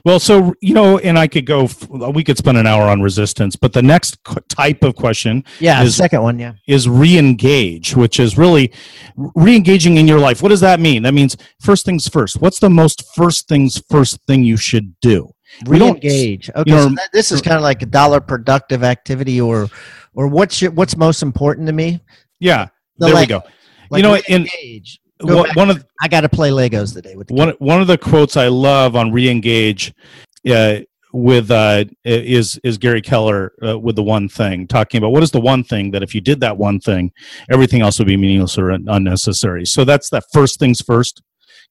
Well, 0.03 0.19
so 0.19 0.53
you 0.61 0.73
know, 0.73 0.97
and 0.99 1.17
I 1.17 1.27
could 1.27 1.45
go. 1.45 1.69
We 1.89 2.23
could 2.23 2.37
spend 2.37 2.57
an 2.57 2.67
hour 2.67 2.83
on 2.83 3.01
resistance, 3.01 3.55
but 3.55 3.73
the 3.73 3.81
next 3.81 4.17
type 4.49 4.83
of 4.83 4.95
question, 4.95 5.43
yeah, 5.59 5.81
is, 5.83 5.95
second 5.95 6.21
one, 6.21 6.37
yeah, 6.37 6.53
is 6.67 6.89
re-engage, 6.89 7.95
which 7.95 8.19
is 8.19 8.37
really 8.37 8.71
re-engaging 9.15 9.97
in 9.97 10.07
your 10.07 10.19
life. 10.19 10.41
What 10.41 10.49
does 10.49 10.61
that 10.61 10.79
mean? 10.79 11.03
That 11.03 11.13
means 11.13 11.37
first 11.61 11.85
things 11.85 12.07
first. 12.07 12.41
What's 12.41 12.59
the 12.59 12.69
most 12.69 13.03
first 13.15 13.47
things 13.47 13.81
first 13.89 14.19
thing 14.27 14.43
you 14.43 14.57
should 14.57 14.99
do? 14.99 15.31
Re-engage. 15.65 16.49
Okay, 16.49 16.69
you 16.69 16.75
know, 16.75 16.89
so 16.89 16.95
this 17.13 17.31
is 17.31 17.41
kind 17.41 17.55
of 17.55 17.63
like 17.63 17.81
a 17.81 17.85
dollar 17.85 18.19
productive 18.19 18.83
activity, 18.83 19.39
or 19.39 19.69
or 20.13 20.27
what's 20.27 20.61
your, 20.61 20.71
what's 20.71 20.97
most 20.97 21.21
important 21.21 21.67
to 21.67 21.73
me? 21.73 22.01
Yeah, 22.39 22.67
the 22.97 23.07
there 23.07 23.15
we 23.15 23.25
go. 23.25 23.43
Like 23.89 24.03
you 24.03 24.09
know, 24.09 24.19
in 25.21 25.45
one 25.53 25.69
of 25.69 25.85
I 26.01 26.07
got 26.07 26.21
to 26.21 26.29
play 26.29 26.49
Legos 26.49 26.93
today 26.93 27.15
with 27.15 27.31
one. 27.31 27.49
One 27.59 27.81
of 27.81 27.87
the 27.87 27.97
quotes 27.97 28.37
I 28.37 28.47
love 28.47 28.95
on 28.95 29.11
Reengage, 29.11 29.93
uh, 30.49 30.81
with 31.15 31.49
uh, 31.49 31.85
is 32.03 32.59
is 32.63 32.77
Gary 32.77 33.01
Keller 33.01 33.53
uh, 33.65 33.79
with 33.79 33.95
the 33.95 34.03
one 34.03 34.27
thing 34.27 34.67
talking 34.67 34.97
about 34.97 35.11
what 35.11 35.23
is 35.23 35.31
the 35.31 35.39
one 35.39 35.63
thing 35.63 35.91
that 35.91 36.03
if 36.03 36.13
you 36.13 36.19
did 36.19 36.41
that 36.41 36.57
one 36.57 36.79
thing, 36.79 37.11
everything 37.49 37.81
else 37.81 37.97
would 37.99 38.07
be 38.07 38.17
meaningless 38.17 38.57
or 38.57 38.69
unnecessary. 38.71 39.65
So 39.65 39.85
that's 39.85 40.09
that 40.09 40.25
first 40.33 40.59
things 40.59 40.81
first 40.81 41.21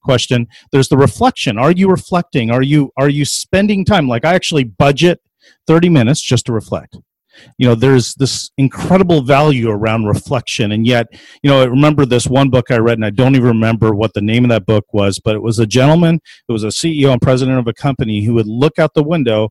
question. 0.03 0.47
There's 0.71 0.89
the 0.89 0.97
reflection. 0.97 1.59
Are 1.59 1.71
you 1.71 1.89
reflecting? 1.89 2.49
Are 2.49 2.63
you 2.63 2.91
are 2.97 3.09
you 3.09 3.23
spending 3.23 3.85
time? 3.85 4.07
Like 4.07 4.25
I 4.25 4.33
actually 4.33 4.63
budget 4.63 5.21
30 5.67 5.89
minutes 5.89 6.21
just 6.21 6.47
to 6.47 6.53
reflect 6.53 6.97
you 7.57 7.67
know 7.67 7.75
there's 7.75 8.15
this 8.15 8.51
incredible 8.57 9.21
value 9.21 9.69
around 9.69 10.05
reflection. 10.05 10.71
And 10.71 10.85
yet 10.85 11.07
you 11.43 11.49
know 11.49 11.61
i 11.61 11.65
remember 11.65 12.05
this 12.05 12.27
one 12.27 12.49
book 12.49 12.71
i 12.71 12.77
read 12.77 12.97
and 12.97 13.05
i 13.05 13.09
don't 13.09 13.35
even 13.35 13.47
remember 13.47 13.93
what 13.93 14.13
the 14.13 14.21
name 14.21 14.45
of 14.45 14.49
that 14.49 14.65
book 14.65 14.85
was 14.93 15.19
but 15.19 15.35
it 15.35 15.41
was 15.41 15.59
a 15.59 15.65
gentleman 15.65 16.19
who 16.47 16.53
was 16.53 16.63
a 16.63 16.67
ceo 16.67 17.11
and 17.11 17.21
president 17.21 17.59
of 17.59 17.67
a 17.67 17.73
company 17.73 18.23
who 18.23 18.33
would 18.33 18.47
look 18.47 18.79
out 18.79 18.93
the 18.93 19.03
window 19.03 19.49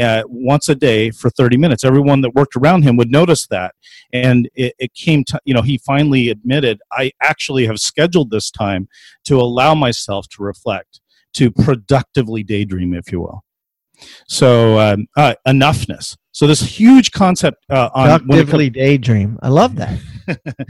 uh, 0.00 0.22
once 0.26 0.68
a 0.68 0.74
day 0.74 1.10
for 1.10 1.30
30 1.30 1.56
minutes. 1.56 1.84
Everyone 1.84 2.20
that 2.22 2.34
worked 2.34 2.56
around 2.56 2.82
him 2.82 2.96
would 2.96 3.10
notice 3.10 3.46
that. 3.46 3.74
And 4.12 4.48
it, 4.54 4.74
it 4.78 4.94
came 4.94 5.24
to 5.24 5.40
you 5.44 5.54
know 5.54 5.62
he 5.62 5.78
finally 5.78 6.28
admitted 6.28 6.80
i 6.92 7.12
actually 7.22 7.66
have 7.66 7.78
scheduled 7.78 8.30
this 8.30 8.50
time 8.50 8.88
to 9.24 9.40
allow 9.40 9.74
myself 9.74 10.28
to 10.30 10.42
reflect 10.42 11.00
to 11.34 11.50
productively 11.50 12.42
daydream 12.42 12.94
if 12.94 13.10
you 13.12 13.20
will. 13.20 13.44
So 14.28 14.78
um, 14.78 15.06
uh, 15.16 15.34
enoughness 15.46 16.16
so 16.34 16.48
this 16.48 16.60
huge 16.60 17.12
concept 17.12 17.64
uh, 17.70 17.90
on 17.94 18.26
productively 18.26 18.68
daydream. 18.68 19.38
I 19.40 19.50
love 19.50 19.76
that. 19.76 20.00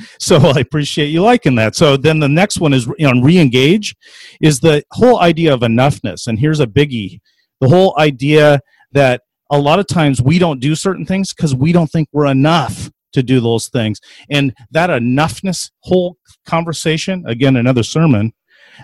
so 0.20 0.36
I 0.36 0.60
appreciate 0.60 1.06
you 1.06 1.22
liking 1.22 1.54
that. 1.54 1.74
So 1.74 1.96
then 1.96 2.18
the 2.18 2.28
next 2.28 2.60
one 2.60 2.74
is 2.74 2.86
on 2.86 3.22
re-engage, 3.22 3.96
is 4.42 4.60
the 4.60 4.84
whole 4.92 5.20
idea 5.20 5.54
of 5.54 5.60
enoughness. 5.60 6.26
And 6.26 6.38
here's 6.38 6.60
a 6.60 6.66
biggie: 6.66 7.18
the 7.62 7.68
whole 7.70 7.94
idea 7.98 8.60
that 8.92 9.22
a 9.50 9.58
lot 9.58 9.78
of 9.78 9.86
times 9.86 10.20
we 10.20 10.38
don't 10.38 10.60
do 10.60 10.74
certain 10.74 11.06
things 11.06 11.32
because 11.32 11.54
we 11.54 11.72
don't 11.72 11.90
think 11.90 12.08
we're 12.12 12.26
enough 12.26 12.90
to 13.14 13.22
do 13.22 13.40
those 13.40 13.68
things. 13.68 14.00
And 14.28 14.52
that 14.72 14.90
enoughness 14.90 15.70
whole 15.80 16.18
conversation, 16.46 17.24
again, 17.26 17.56
another 17.56 17.82
sermon, 17.82 18.34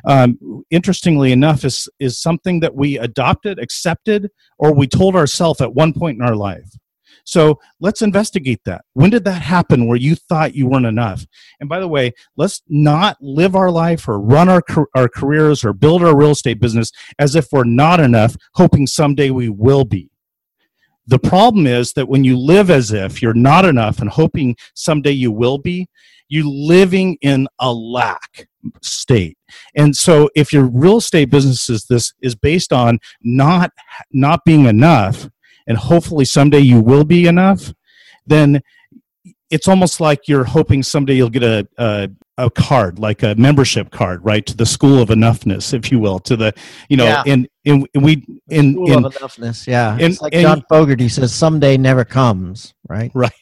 um, 0.04 0.64
interestingly 0.70 1.32
enough, 1.32 1.64
is, 1.64 1.88
is 1.98 2.20
something 2.20 2.60
that 2.60 2.74
we 2.74 2.98
adopted, 2.98 3.58
accepted, 3.58 4.30
or 4.58 4.74
we 4.74 4.86
told 4.86 5.16
ourselves 5.16 5.60
at 5.60 5.74
one 5.74 5.92
point 5.92 6.18
in 6.18 6.24
our 6.24 6.36
life. 6.36 6.70
So 7.24 7.60
let's 7.80 8.02
investigate 8.02 8.60
that. 8.64 8.84
When 8.94 9.10
did 9.10 9.24
that 9.24 9.42
happen 9.42 9.86
where 9.86 9.96
you 9.96 10.14
thought 10.14 10.54
you 10.54 10.66
weren't 10.66 10.86
enough? 10.86 11.26
And 11.60 11.68
by 11.68 11.78
the 11.80 11.88
way, 11.88 12.12
let's 12.36 12.62
not 12.68 13.18
live 13.20 13.54
our 13.54 13.70
life 13.70 14.08
or 14.08 14.20
run 14.20 14.48
our, 14.48 14.62
our 14.94 15.08
careers 15.08 15.64
or 15.64 15.72
build 15.72 16.02
our 16.02 16.16
real 16.16 16.30
estate 16.30 16.60
business 16.60 16.90
as 17.18 17.36
if 17.36 17.48
we're 17.52 17.64
not 17.64 18.00
enough, 18.00 18.36
hoping 18.54 18.86
someday 18.86 19.30
we 19.30 19.48
will 19.48 19.84
be. 19.84 20.10
The 21.06 21.18
problem 21.18 21.66
is 21.66 21.92
that 21.94 22.08
when 22.08 22.24
you 22.24 22.38
live 22.38 22.70
as 22.70 22.92
if 22.92 23.20
you're 23.20 23.34
not 23.34 23.64
enough 23.64 24.00
and 24.00 24.08
hoping 24.10 24.56
someday 24.74 25.12
you 25.12 25.32
will 25.32 25.58
be, 25.58 25.88
you're 26.30 26.46
living 26.46 27.18
in 27.20 27.46
a 27.58 27.72
lack 27.72 28.48
state. 28.82 29.36
And 29.74 29.94
so 29.94 30.30
if 30.34 30.52
your 30.52 30.64
real 30.64 30.98
estate 30.98 31.28
business 31.28 31.68
is 31.68 31.84
this 31.86 32.14
is 32.22 32.34
based 32.34 32.72
on 32.72 33.00
not 33.22 33.72
not 34.12 34.44
being 34.46 34.64
enough 34.64 35.28
and 35.66 35.76
hopefully 35.76 36.24
someday 36.24 36.60
you 36.60 36.80
will 36.80 37.04
be 37.04 37.26
enough, 37.26 37.72
then 38.26 38.62
it's 39.50 39.66
almost 39.66 40.00
like 40.00 40.28
you're 40.28 40.44
hoping 40.44 40.82
someday 40.82 41.14
you'll 41.14 41.28
get 41.28 41.42
a, 41.42 41.66
a, 41.76 42.08
a 42.38 42.50
card, 42.50 43.00
like 43.00 43.22
a 43.24 43.34
membership 43.34 43.90
card, 43.90 44.24
right, 44.24 44.46
to 44.46 44.56
the 44.56 44.64
school 44.64 45.02
of 45.02 45.08
enoughness, 45.08 45.74
if 45.74 45.90
you 45.90 45.98
will, 45.98 46.20
to 46.20 46.36
the, 46.36 46.54
you 46.88 46.96
know, 46.96 47.04
yeah. 47.04 47.22
and, 47.26 47.48
and 47.66 47.86
we, 47.94 48.24
in, 48.48 48.72
school 48.74 48.98
in, 48.98 49.04
of 49.04 49.14
enoughness, 49.14 49.66
yeah. 49.66 49.92
And, 49.92 50.02
it's 50.02 50.22
like 50.22 50.34
and, 50.34 50.42
John 50.42 50.64
Fogerty 50.68 51.08
says, 51.08 51.34
someday 51.34 51.76
never 51.76 52.04
comes, 52.04 52.74
right? 52.88 53.10
Right, 53.12 53.32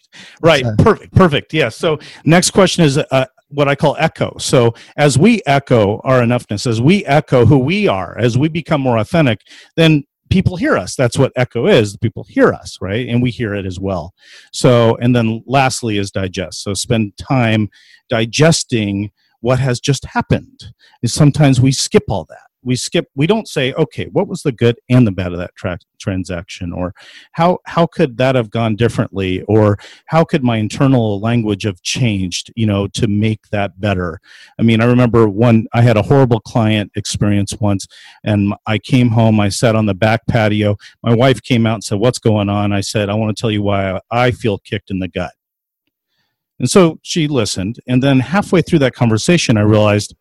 right. 0.42 0.64
Perfect, 0.78 1.14
perfect. 1.14 1.52
Yeah. 1.54 1.68
So 1.68 1.98
next 2.24 2.50
question 2.50 2.84
is 2.84 2.98
uh, 2.98 3.26
what 3.48 3.68
I 3.68 3.74
call 3.74 3.96
echo. 3.98 4.36
So 4.38 4.74
as 4.96 5.18
we 5.18 5.42
echo 5.46 6.00
our 6.04 6.20
enoughness, 6.20 6.66
as 6.66 6.80
we 6.80 7.04
echo 7.06 7.46
who 7.46 7.58
we 7.58 7.88
are, 7.88 8.16
as 8.18 8.36
we 8.36 8.48
become 8.48 8.80
more 8.80 8.98
authentic, 8.98 9.40
then 9.76 10.04
people 10.30 10.56
hear 10.56 10.76
us 10.76 10.94
that's 10.94 11.18
what 11.18 11.32
echo 11.36 11.66
is 11.66 11.96
people 11.96 12.24
hear 12.28 12.52
us 12.52 12.76
right 12.80 13.08
and 13.08 13.22
we 13.22 13.30
hear 13.30 13.54
it 13.54 13.64
as 13.64 13.80
well 13.80 14.12
so 14.52 14.94
and 14.96 15.16
then 15.16 15.42
lastly 15.46 15.96
is 15.96 16.10
digest 16.10 16.62
so 16.62 16.74
spend 16.74 17.16
time 17.16 17.68
digesting 18.08 19.10
what 19.40 19.58
has 19.58 19.80
just 19.80 20.04
happened 20.04 20.72
is 21.02 21.14
sometimes 21.14 21.60
we 21.60 21.72
skip 21.72 22.02
all 22.08 22.26
that 22.28 22.47
we 22.62 22.76
skip 22.76 23.06
we 23.14 23.26
don't 23.26 23.48
say 23.48 23.72
okay 23.74 24.06
what 24.06 24.28
was 24.28 24.42
the 24.42 24.52
good 24.52 24.78
and 24.88 25.06
the 25.06 25.12
bad 25.12 25.32
of 25.32 25.38
that 25.38 25.54
tra- 25.54 25.78
transaction? 25.98 26.72
or 26.72 26.94
how 27.32 27.58
how 27.66 27.86
could 27.86 28.16
that 28.18 28.34
have 28.34 28.50
gone 28.50 28.76
differently? 28.76 29.42
or 29.42 29.78
how 30.06 30.24
could 30.24 30.42
my 30.42 30.56
internal 30.56 31.20
language 31.20 31.64
have 31.64 31.82
changed 31.82 32.52
you 32.56 32.66
know 32.66 32.86
to 32.88 33.06
make 33.06 33.48
that 33.50 33.80
better? 33.80 34.20
I 34.58 34.62
mean 34.62 34.80
i 34.80 34.84
remember 34.84 35.28
one 35.28 35.66
i 35.72 35.82
had 35.82 35.96
a 35.96 36.02
horrible 36.02 36.40
client 36.40 36.90
experience 36.96 37.54
once 37.60 37.86
and 38.24 38.54
i 38.66 38.78
came 38.78 39.10
home 39.10 39.40
i 39.40 39.48
sat 39.48 39.76
on 39.76 39.86
the 39.86 39.94
back 39.94 40.26
patio 40.26 40.76
my 41.02 41.14
wife 41.14 41.42
came 41.42 41.66
out 41.66 41.74
and 41.74 41.84
said 41.84 41.98
what's 41.98 42.18
going 42.18 42.48
on? 42.48 42.72
I 42.72 42.80
said 42.80 43.08
i 43.08 43.14
want 43.14 43.36
to 43.36 43.40
tell 43.40 43.50
you 43.50 43.62
why 43.62 44.00
i 44.10 44.30
feel 44.30 44.58
kicked 44.58 44.90
in 44.90 44.98
the 44.98 45.08
gut. 45.08 45.32
And 46.58 46.68
so 46.68 46.98
she 47.02 47.28
listened 47.28 47.78
and 47.86 48.02
then 48.02 48.20
halfway 48.20 48.62
through 48.62 48.80
that 48.80 48.94
conversation 48.94 49.56
i 49.56 49.62
realized 49.62 50.14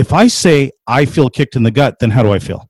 if 0.00 0.14
I 0.14 0.28
say 0.28 0.72
I 0.86 1.04
feel 1.04 1.28
kicked 1.28 1.56
in 1.56 1.62
the 1.62 1.70
gut, 1.70 1.98
then 2.00 2.10
how 2.10 2.22
do 2.22 2.32
I 2.32 2.38
feel? 2.38 2.68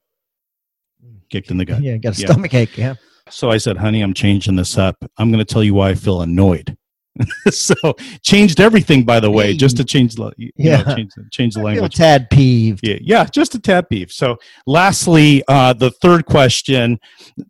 Kicked 1.31 1.53
in 1.53 1.59
the 1.59 1.65
gut. 1.65 1.81
Yeah, 1.81 1.97
got 1.97 2.19
a 2.19 2.21
yeah. 2.21 2.27
stomach 2.27 2.53
ache. 2.55 2.77
Yeah. 2.77 2.95
So 3.31 3.51
I 3.51 3.59
said, 3.59 3.77
honey, 3.77 4.03
I'm 4.03 4.13
changing 4.13 4.57
this 4.57 4.77
up. 4.77 4.97
I'm 5.17 5.31
going 5.31 5.39
to 5.39 5.45
tell 5.45 5.63
you 5.63 5.75
why 5.75 5.91
I 5.91 5.95
feel 5.95 6.23
annoyed. 6.23 6.77
so 7.51 7.75
changed 8.23 8.61
everything, 8.61 9.05
by 9.05 9.21
the 9.21 9.31
way, 9.31 9.55
just 9.55 9.77
to 9.77 9.85
change 9.85 10.15
the 10.15 10.33
yeah 10.57 10.83
know, 10.83 10.95
change, 10.97 11.13
change 11.31 11.55
the 11.55 11.63
language. 11.63 11.95
tad 11.95 12.29
peeved. 12.31 12.81
Yeah, 12.83 12.99
yeah, 13.01 13.25
just 13.25 13.55
a 13.55 13.61
tad 13.61 13.89
peeve. 13.89 14.11
So, 14.11 14.39
lastly, 14.67 15.43
uh, 15.47 15.73
the 15.73 15.91
third 15.91 16.25
question, 16.27 16.99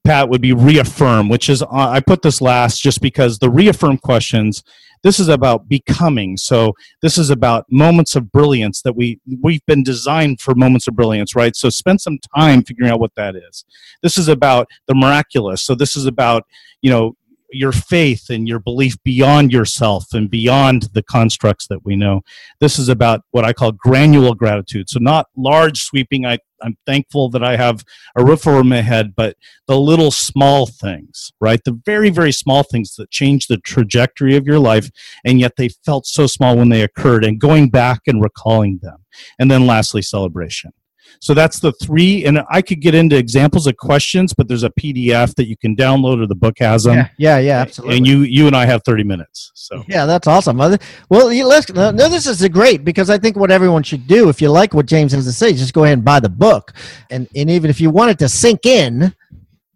Pat, 0.05 0.29
would 0.29 0.41
be 0.41 0.53
reaffirm, 0.53 1.29
which 1.29 1.49
is 1.49 1.63
uh, 1.63 1.67
I 1.71 2.01
put 2.01 2.23
this 2.23 2.41
last 2.41 2.83
just 2.83 3.01
because 3.01 3.39
the 3.39 3.51
reaffirm 3.51 3.99
questions 3.99 4.63
this 5.03 5.19
is 5.19 5.29
about 5.29 5.69
becoming. 5.69 6.37
So 6.37 6.75
this 7.03 7.19
is 7.19 7.31
about 7.31 7.67
moments 7.71 8.17
of 8.17 8.31
brilliance 8.31 8.83
that 8.83 8.97
we 8.97 9.19
we've 9.43 9.65
been 9.67 9.83
designed 9.83 10.41
for 10.41 10.55
moments 10.55 10.89
of 10.89 10.95
brilliance, 10.95 11.35
right? 11.35 11.57
So 11.57 11.71
spend 11.71 12.01
some 12.01 12.19
time 12.37 12.63
figuring 12.63 12.91
out 12.91 13.01
what 13.01 13.15
that 13.15 13.37
is. 13.37 13.65
This 14.03 14.19
is 14.19 14.29
about 14.29 14.69
the 14.87 14.95
miraculous. 14.95 15.63
So 15.63 15.75
this 15.75 15.97
is 15.97 16.07
about, 16.07 16.47
you 16.83 16.91
know, 16.91 17.17
your 17.53 17.73
faith 17.73 18.31
and 18.31 18.49
your 18.49 18.59
belief 18.59 18.97
beyond 19.03 19.53
yourself 19.53 20.07
and 20.13 20.31
beyond 20.31 20.89
the 20.93 21.03
constructs 21.03 21.67
that 21.69 21.85
we 21.85 21.97
know. 21.97 22.23
This 22.61 22.79
is 22.79 22.89
about 22.89 23.23
what 23.31 23.45
I 23.45 23.53
call 23.53 23.73
granular 23.73 24.35
gratitude. 24.35 24.89
So, 24.89 24.99
not 25.01 25.27
large, 25.37 25.81
sweeping, 25.81 26.27
I, 26.27 26.39
I'm 26.63 26.77
thankful 26.87 27.31
that 27.31 27.43
I 27.43 27.57
have 27.57 27.85
a 28.17 28.25
roof 28.25 28.47
over 28.47 28.63
my 28.63 28.83
head, 28.83 29.15
but 29.17 29.37
the 29.67 29.79
little 29.79 30.11
small 30.11 30.67
things, 30.67 31.33
right? 31.41 31.63
The 31.65 31.79
very, 31.85 32.11
very 32.11 32.33
small 32.33 32.63
things 32.63 32.95
that 32.97 33.11
change 33.11 33.47
the 33.47 33.59
trajectory 33.59 34.37
of 34.37 34.47
your 34.47 34.59
life, 34.59 34.91
and 35.25 35.41
yet 35.41 35.55
they 35.57 35.69
felt 35.69 36.07
so 36.07 36.27
small 36.27 36.57
when 36.57 36.69
they 36.69 36.83
occurred, 36.83 37.25
and 37.25 37.41
going 37.41 37.71
back 37.71 38.03
and 38.07 38.23
recalling 38.23 38.81
them. 38.83 39.05
And 39.39 39.51
then, 39.51 39.67
lastly, 39.67 40.03
celebration. 40.03 40.73
So 41.21 41.35
that's 41.35 41.61
the 41.61 41.73
three. 41.73 42.25
And 42.25 42.43
I 42.51 42.63
could 42.63 42.81
get 42.81 42.95
into 42.95 43.17
examples 43.17 43.67
of 43.67 43.77
questions, 43.77 44.33
but 44.33 44.49
there's 44.49 44.63
a 44.63 44.71
PDF 44.71 45.35
that 45.35 45.47
you 45.49 45.57
can 45.57 45.75
download 45.75 46.23
or 46.23 46.27
the 46.27 46.35
book 46.35 46.59
has 46.59 46.85
them. 46.85 46.97
Yeah, 46.97 47.09
yeah, 47.19 47.39
yeah 47.39 47.59
absolutely. 47.61 47.97
And 47.97 48.07
you 48.07 48.21
you 48.21 48.47
and 48.47 48.57
I 48.57 48.67
have 48.67 48.83
30 48.85 49.05
minutes. 49.05 49.51
So 49.55 49.85
yeah, 49.89 50.07
that's 50.07 50.27
awesome. 50.27 50.57
Well, 50.57 50.79
let's, 51.11 51.73
no, 51.73 51.93
this 51.93 52.27
is 52.27 52.47
great 52.49 52.85
because 52.85 53.11
I 53.11 53.19
think 53.19 53.37
what 53.37 53.51
everyone 53.51 53.83
should 53.83 54.07
do, 54.07 54.29
if 54.29 54.41
you 54.41 54.51
like 54.51 54.75
what 54.75 54.87
James 54.87 55.13
has 55.13 55.25
to 55.25 55.33
say, 55.33 55.53
just 55.53 55.75
go 55.75 55.85
ahead 55.85 55.95
and 55.95 56.05
buy 56.05 56.21
the 56.21 56.29
book. 56.29 56.73
And, 57.11 57.29
and 57.35 57.51
even 57.51 57.71
if 57.71 57.81
you 57.81 57.91
want 57.91 58.11
it 58.11 58.19
to 58.21 58.29
sink 58.29 58.67
in, 58.67 59.15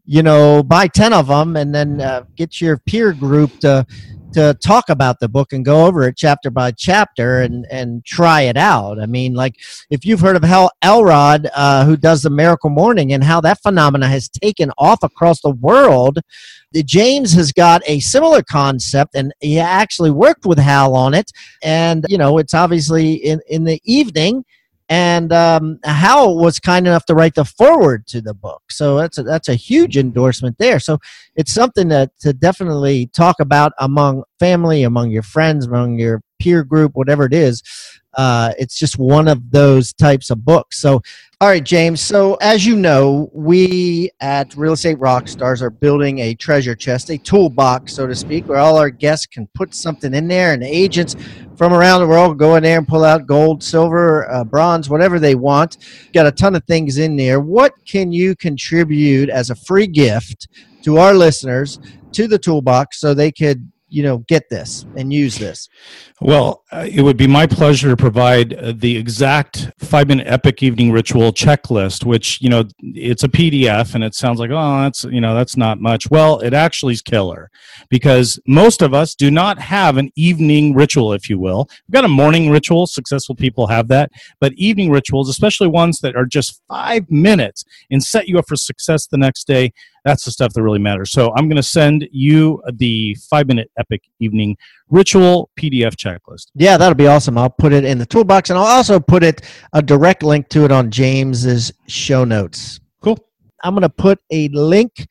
you 0.06 0.22
know, 0.22 0.62
buy 0.62 0.86
10 0.86 1.12
of 1.12 1.28
them 1.28 1.56
and 1.56 1.74
then 1.74 2.00
uh, 2.00 2.24
get 2.36 2.60
your 2.60 2.78
peer 2.78 3.12
group 3.12 3.58
to 3.60 3.86
to 4.34 4.54
talk 4.62 4.88
about 4.88 5.20
the 5.20 5.28
book 5.28 5.52
and 5.52 5.64
go 5.64 5.86
over 5.86 6.04
it 6.04 6.16
chapter 6.16 6.50
by 6.50 6.70
chapter 6.72 7.40
and 7.40 7.66
and 7.70 8.04
try 8.04 8.42
it 8.42 8.56
out. 8.56 9.00
I 9.00 9.06
mean, 9.06 9.34
like 9.34 9.56
if 9.90 10.04
you've 10.04 10.20
heard 10.20 10.36
of 10.36 10.44
Hal 10.44 10.70
Elrod, 10.82 11.48
uh, 11.54 11.84
who 11.84 11.96
does 11.96 12.22
the 12.22 12.30
Miracle 12.30 12.70
Morning, 12.70 13.12
and 13.12 13.24
how 13.24 13.40
that 13.40 13.62
phenomena 13.62 14.08
has 14.08 14.28
taken 14.28 14.70
off 14.78 15.02
across 15.02 15.40
the 15.40 15.50
world. 15.50 16.18
James 16.74 17.32
has 17.32 17.52
got 17.52 17.82
a 17.86 18.00
similar 18.00 18.42
concept, 18.42 19.14
and 19.14 19.32
he 19.40 19.60
actually 19.60 20.10
worked 20.10 20.44
with 20.44 20.58
Hal 20.58 20.94
on 20.94 21.14
it. 21.14 21.30
And 21.62 22.04
you 22.08 22.18
know, 22.18 22.38
it's 22.38 22.54
obviously 22.54 23.14
in 23.14 23.40
in 23.48 23.64
the 23.64 23.80
evening 23.84 24.44
and 24.88 25.32
um, 25.32 25.78
Hal 25.84 26.36
was 26.36 26.60
kind 26.60 26.86
enough 26.86 27.06
to 27.06 27.14
write 27.14 27.34
the 27.34 27.44
foreword 27.44 28.06
to 28.08 28.20
the 28.20 28.34
book. 28.34 28.62
So 28.70 28.96
that's 28.96 29.18
a, 29.18 29.22
that's 29.22 29.48
a 29.48 29.54
huge 29.54 29.96
endorsement 29.96 30.58
there. 30.58 30.78
So 30.78 30.98
it's 31.36 31.52
something 31.52 31.88
that 31.88 32.10
to 32.20 32.32
definitely 32.32 33.06
talk 33.08 33.40
about 33.40 33.72
among 33.78 34.24
family, 34.38 34.82
among 34.82 35.10
your 35.10 35.22
friends, 35.22 35.66
among 35.66 35.98
your 35.98 36.22
peer 36.38 36.64
group, 36.64 36.92
whatever 36.94 37.24
it 37.24 37.32
is. 37.32 37.62
Uh, 38.16 38.53
it's 38.59 38.79
just 38.79 38.98
one 38.98 39.29
of 39.29 39.50
those 39.50 39.92
types 39.92 40.31
of 40.31 40.44
books. 40.44 40.81
So, 40.81 41.03
all 41.40 41.48
right, 41.48 41.64
James. 41.64 42.00
So, 42.00 42.35
as 42.40 42.64
you 42.64 42.77
know, 42.77 43.31
we 43.33 44.11
at 44.20 44.57
Real 44.57 44.72
Estate 44.72 44.98
Rockstars 44.98 45.61
are 45.61 45.70
building 45.70 46.20
a 46.20 46.35
treasure 46.35 46.74
chest, 46.74 47.11
a 47.11 47.18
toolbox, 47.18 47.92
so 47.92 48.07
to 48.07 48.14
speak, 48.14 48.48
where 48.48 48.59
all 48.59 48.77
our 48.77 48.90
guests 48.90 49.27
can 49.27 49.46
put 49.55 49.74
something 49.74 50.14
in 50.14 50.29
there, 50.29 50.53
and 50.53 50.62
agents 50.62 51.16
from 51.57 51.72
around 51.72 52.00
the 52.00 52.07
world 52.07 52.38
go 52.38 52.57
in 52.57 52.62
there 52.62 52.79
and 52.79 52.88
pull 52.88 53.05
out 53.05 53.27
gold, 53.27 53.62
silver, 53.62 54.31
uh, 54.31 54.44
bronze, 54.44 54.88
whatever 54.88 55.18
they 55.18 55.35
want. 55.35 55.79
Got 56.12 56.27
a 56.27 56.33
ton 56.33 56.55
of 56.55 56.64
things 56.64 56.98
in 56.98 57.16
there. 57.16 57.40
What 57.40 57.72
can 57.85 58.12
you 58.12 58.35
contribute 58.37 59.29
as 59.29 59.50
a 59.50 59.55
free 59.55 59.87
gift 59.87 60.48
to 60.83 60.98
our 60.98 61.14
listeners 61.14 61.79
to 62.12 62.29
the 62.29 62.38
toolbox 62.38 63.00
so 63.00 63.12
they 63.12 63.33
could 63.33 63.70
you 63.94 64.02
know 64.02 64.18
get 64.18 64.48
this 64.50 64.85
and 64.96 65.12
use 65.12 65.38
this. 65.38 65.68
Well 66.20 66.64
uh, 66.72 66.87
it 66.90 67.02
would 67.02 67.16
be 67.16 67.26
my 67.26 67.46
pleasure 67.46 67.88
to 67.88 67.96
provide 67.96 68.54
uh, 68.54 68.72
the 68.76 68.96
exact 68.96 69.70
five 69.78 70.09
minute 70.09 70.26
epic 70.26 70.62
evening 70.62 70.90
ritual 70.90 71.33
checklist 71.33 72.04
which 72.04 72.40
you 72.40 72.48
know 72.48 72.64
it's 72.80 73.22
a 73.22 73.28
pdf 73.28 73.94
and 73.94 74.02
it 74.02 74.14
sounds 74.14 74.40
like 74.40 74.50
oh 74.50 74.83
that's 74.83 75.04
you 75.04 75.20
know 75.20 75.35
that's 75.35 75.57
not 75.57 75.80
much. 75.80 76.11
Well 76.11 76.40
it 76.40 76.52
actually 76.52 76.94
is 76.94 77.02
killer 77.02 77.50
because 77.88 78.40
most 78.46 78.83
of 78.83 78.92
us 78.92 79.14
do 79.14 79.30
not 79.30 79.59
have 79.61 79.96
an 79.96 80.11
evening 80.16 80.74
ritual 80.74 81.12
if 81.12 81.30
you 81.30 81.38
will. 81.38 81.68
We've 81.87 81.94
got 81.94 82.04
a 82.04 82.09
morning 82.09 82.50
ritual. 82.50 82.87
Successful 82.87 83.37
people 83.37 83.68
have 83.68 83.88
that. 83.88 84.11
But 84.40 84.52
evening 84.54 84.90
rituals 84.90 85.28
especially 85.28 85.68
ones 85.68 86.00
that 86.00 86.16
are 86.16 86.26
just 86.26 86.61
five 86.68 87.09
minutes 87.11 87.64
and 87.90 88.02
set 88.02 88.26
you 88.28 88.38
up 88.38 88.46
for 88.48 88.57
success 88.57 89.07
the 89.07 89.18
next 89.18 89.46
day 89.46 89.72
that's 90.04 90.24
the 90.24 90.30
stuff 90.30 90.52
that 90.52 90.62
really 90.62 90.78
matters. 90.78 91.10
So 91.10 91.32
I'm 91.36 91.48
going 91.48 91.56
to 91.56 91.62
send 91.62 92.06
you 92.12 92.62
the 92.74 93.16
five 93.28 93.48
minute 93.48 93.70
epic 93.78 94.02
evening 94.20 94.56
ritual 94.90 95.50
PDF 95.58 95.96
checklist. 95.96 96.48
Yeah, 96.54 96.76
that'll 96.76 96.94
be 96.94 97.06
awesome. 97.06 97.38
I'll 97.38 97.50
put 97.50 97.72
it 97.72 97.84
in 97.84 97.98
the 97.98 98.06
toolbox 98.06 98.50
and 98.50 98.58
I'll 98.58 98.66
also 98.66 99.00
put 99.00 99.22
it 99.22 99.42
a 99.72 99.82
direct 99.82 100.22
link 100.22 100.48
to 100.50 100.64
it 100.64 100.72
on 100.72 100.90
James's 100.90 101.72
show 101.86 102.24
notes. 102.24 102.80
Cool. 103.02 103.18
I'm 103.62 103.74
going 103.74 103.82
to 103.82 103.88
put 103.88 104.18
a 104.30 104.48
link 104.48 105.06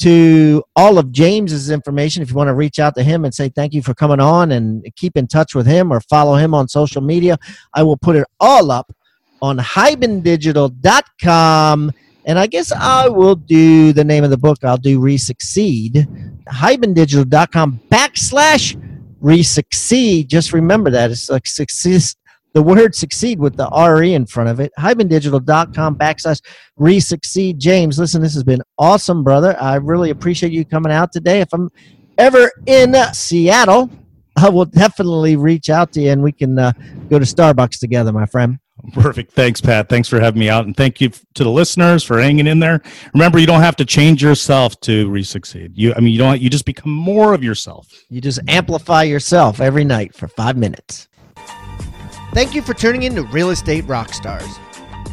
to 0.00 0.62
all 0.76 0.98
of 0.98 1.12
James's 1.12 1.70
information 1.70 2.22
if 2.22 2.30
you 2.30 2.36
want 2.36 2.48
to 2.48 2.54
reach 2.54 2.78
out 2.78 2.94
to 2.96 3.02
him 3.02 3.24
and 3.24 3.34
say 3.34 3.48
thank 3.48 3.72
you 3.72 3.80
for 3.80 3.94
coming 3.94 4.20
on 4.20 4.52
and 4.52 4.84
keep 4.96 5.16
in 5.16 5.26
touch 5.26 5.54
with 5.54 5.66
him 5.66 5.90
or 5.92 6.00
follow 6.00 6.34
him 6.34 6.52
on 6.52 6.68
social 6.68 7.00
media. 7.00 7.38
I 7.72 7.82
will 7.82 7.96
put 7.96 8.16
it 8.16 8.26
all 8.40 8.70
up 8.70 8.92
on 9.40 9.56
hibandigital.com 9.58 11.92
and 12.26 12.38
I 12.38 12.46
guess 12.46 12.72
I 12.72 13.08
will 13.08 13.34
do 13.34 13.92
the 13.92 14.04
name 14.04 14.24
of 14.24 14.30
the 14.30 14.38
book. 14.38 14.58
I'll 14.64 14.76
do 14.76 15.00
Resucceed. 15.00 16.06
HibanDigital.com 16.48 17.80
backslash 17.90 18.76
Resucceed. 19.22 20.26
Just 20.26 20.52
remember 20.52 20.90
that. 20.90 21.10
It's 21.10 21.30
like 21.30 21.46
success. 21.46 22.16
The 22.52 22.62
word 22.62 22.94
succeed 22.94 23.40
with 23.40 23.56
the 23.56 23.68
RE 23.68 24.14
in 24.14 24.26
front 24.26 24.48
of 24.48 24.60
it. 24.60 24.72
HibanDigital.com 24.78 25.96
backslash 25.96 26.40
Resucceed. 26.78 27.58
James, 27.58 27.98
listen, 27.98 28.22
this 28.22 28.34
has 28.34 28.44
been 28.44 28.62
awesome, 28.78 29.24
brother. 29.24 29.56
I 29.60 29.76
really 29.76 30.10
appreciate 30.10 30.52
you 30.52 30.64
coming 30.64 30.92
out 30.92 31.12
today. 31.12 31.40
If 31.40 31.52
I'm 31.52 31.70
ever 32.16 32.50
in 32.66 32.94
Seattle, 33.12 33.90
I 34.36 34.48
will 34.48 34.64
definitely 34.64 35.36
reach 35.36 35.70
out 35.70 35.92
to 35.92 36.00
you 36.00 36.10
and 36.10 36.22
we 36.22 36.32
can 36.32 36.58
uh, 36.58 36.72
go 37.08 37.18
to 37.18 37.24
Starbucks 37.24 37.78
together, 37.78 38.12
my 38.12 38.26
friend. 38.26 38.58
Perfect. 38.92 39.32
Thanks, 39.32 39.60
Pat. 39.60 39.88
Thanks 39.88 40.08
for 40.08 40.20
having 40.20 40.40
me 40.40 40.50
out. 40.50 40.66
And 40.66 40.76
thank 40.76 41.00
you 41.00 41.10
to 41.34 41.44
the 41.44 41.50
listeners 41.50 42.02
for 42.02 42.20
hanging 42.20 42.46
in 42.46 42.58
there. 42.58 42.82
Remember, 43.14 43.38
you 43.38 43.46
don't 43.46 43.62
have 43.62 43.76
to 43.76 43.84
change 43.84 44.22
yourself 44.22 44.78
to 44.80 45.08
resucceed. 45.08 45.70
You, 45.74 45.94
I 45.96 46.00
mean, 46.00 46.12
you 46.12 46.18
don't, 46.18 46.40
you 46.40 46.50
just 46.50 46.66
become 46.66 46.92
more 46.92 47.32
of 47.32 47.42
yourself. 47.42 47.88
You 48.10 48.20
just 48.20 48.40
amplify 48.48 49.04
yourself 49.04 49.60
every 49.60 49.84
night 49.84 50.14
for 50.14 50.28
five 50.28 50.56
minutes. 50.56 51.08
Thank 52.32 52.54
you 52.54 52.62
for 52.62 52.74
tuning 52.74 53.04
in 53.04 53.14
to 53.14 53.22
Real 53.22 53.50
Estate 53.50 53.84
Rockstars. 53.84 54.58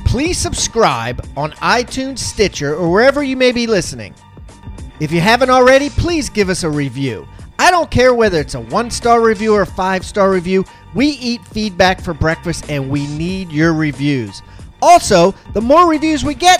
Please 0.05 0.37
subscribe 0.37 1.25
on 1.37 1.51
iTunes, 1.53 2.19
Stitcher, 2.19 2.75
or 2.75 2.91
wherever 2.91 3.23
you 3.23 3.37
may 3.37 3.51
be 3.51 3.67
listening. 3.67 4.13
If 4.99 5.11
you 5.11 5.21
haven't 5.21 5.49
already, 5.49 5.89
please 5.89 6.29
give 6.29 6.49
us 6.49 6.63
a 6.63 6.69
review. 6.69 7.27
I 7.61 7.69
don't 7.69 7.91
care 7.91 8.15
whether 8.15 8.39
it's 8.39 8.55
a 8.55 8.59
one 8.59 8.89
star 8.89 9.21
review 9.21 9.53
or 9.53 9.61
a 9.61 9.67
five 9.67 10.03
star 10.03 10.31
review. 10.31 10.65
We 10.95 11.09
eat 11.09 11.45
feedback 11.45 12.01
for 12.01 12.11
breakfast 12.11 12.67
and 12.71 12.89
we 12.89 13.05
need 13.05 13.51
your 13.51 13.75
reviews. 13.75 14.41
Also, 14.81 15.35
the 15.53 15.61
more 15.61 15.87
reviews 15.87 16.25
we 16.25 16.33
get, 16.33 16.59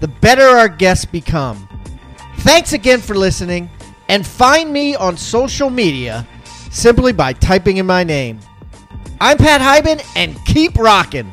the 0.00 0.08
better 0.08 0.42
our 0.42 0.68
guests 0.68 1.06
become. 1.06 1.66
Thanks 2.40 2.74
again 2.74 3.00
for 3.00 3.14
listening, 3.14 3.70
and 4.10 4.26
find 4.26 4.70
me 4.70 4.94
on 4.94 5.16
social 5.16 5.70
media 5.70 6.28
simply 6.70 7.14
by 7.14 7.32
typing 7.32 7.78
in 7.78 7.86
my 7.86 8.04
name. 8.04 8.38
I'm 9.22 9.38
Pat 9.38 9.62
Hiban, 9.62 10.06
and 10.14 10.36
keep 10.44 10.76
rocking. 10.76 11.32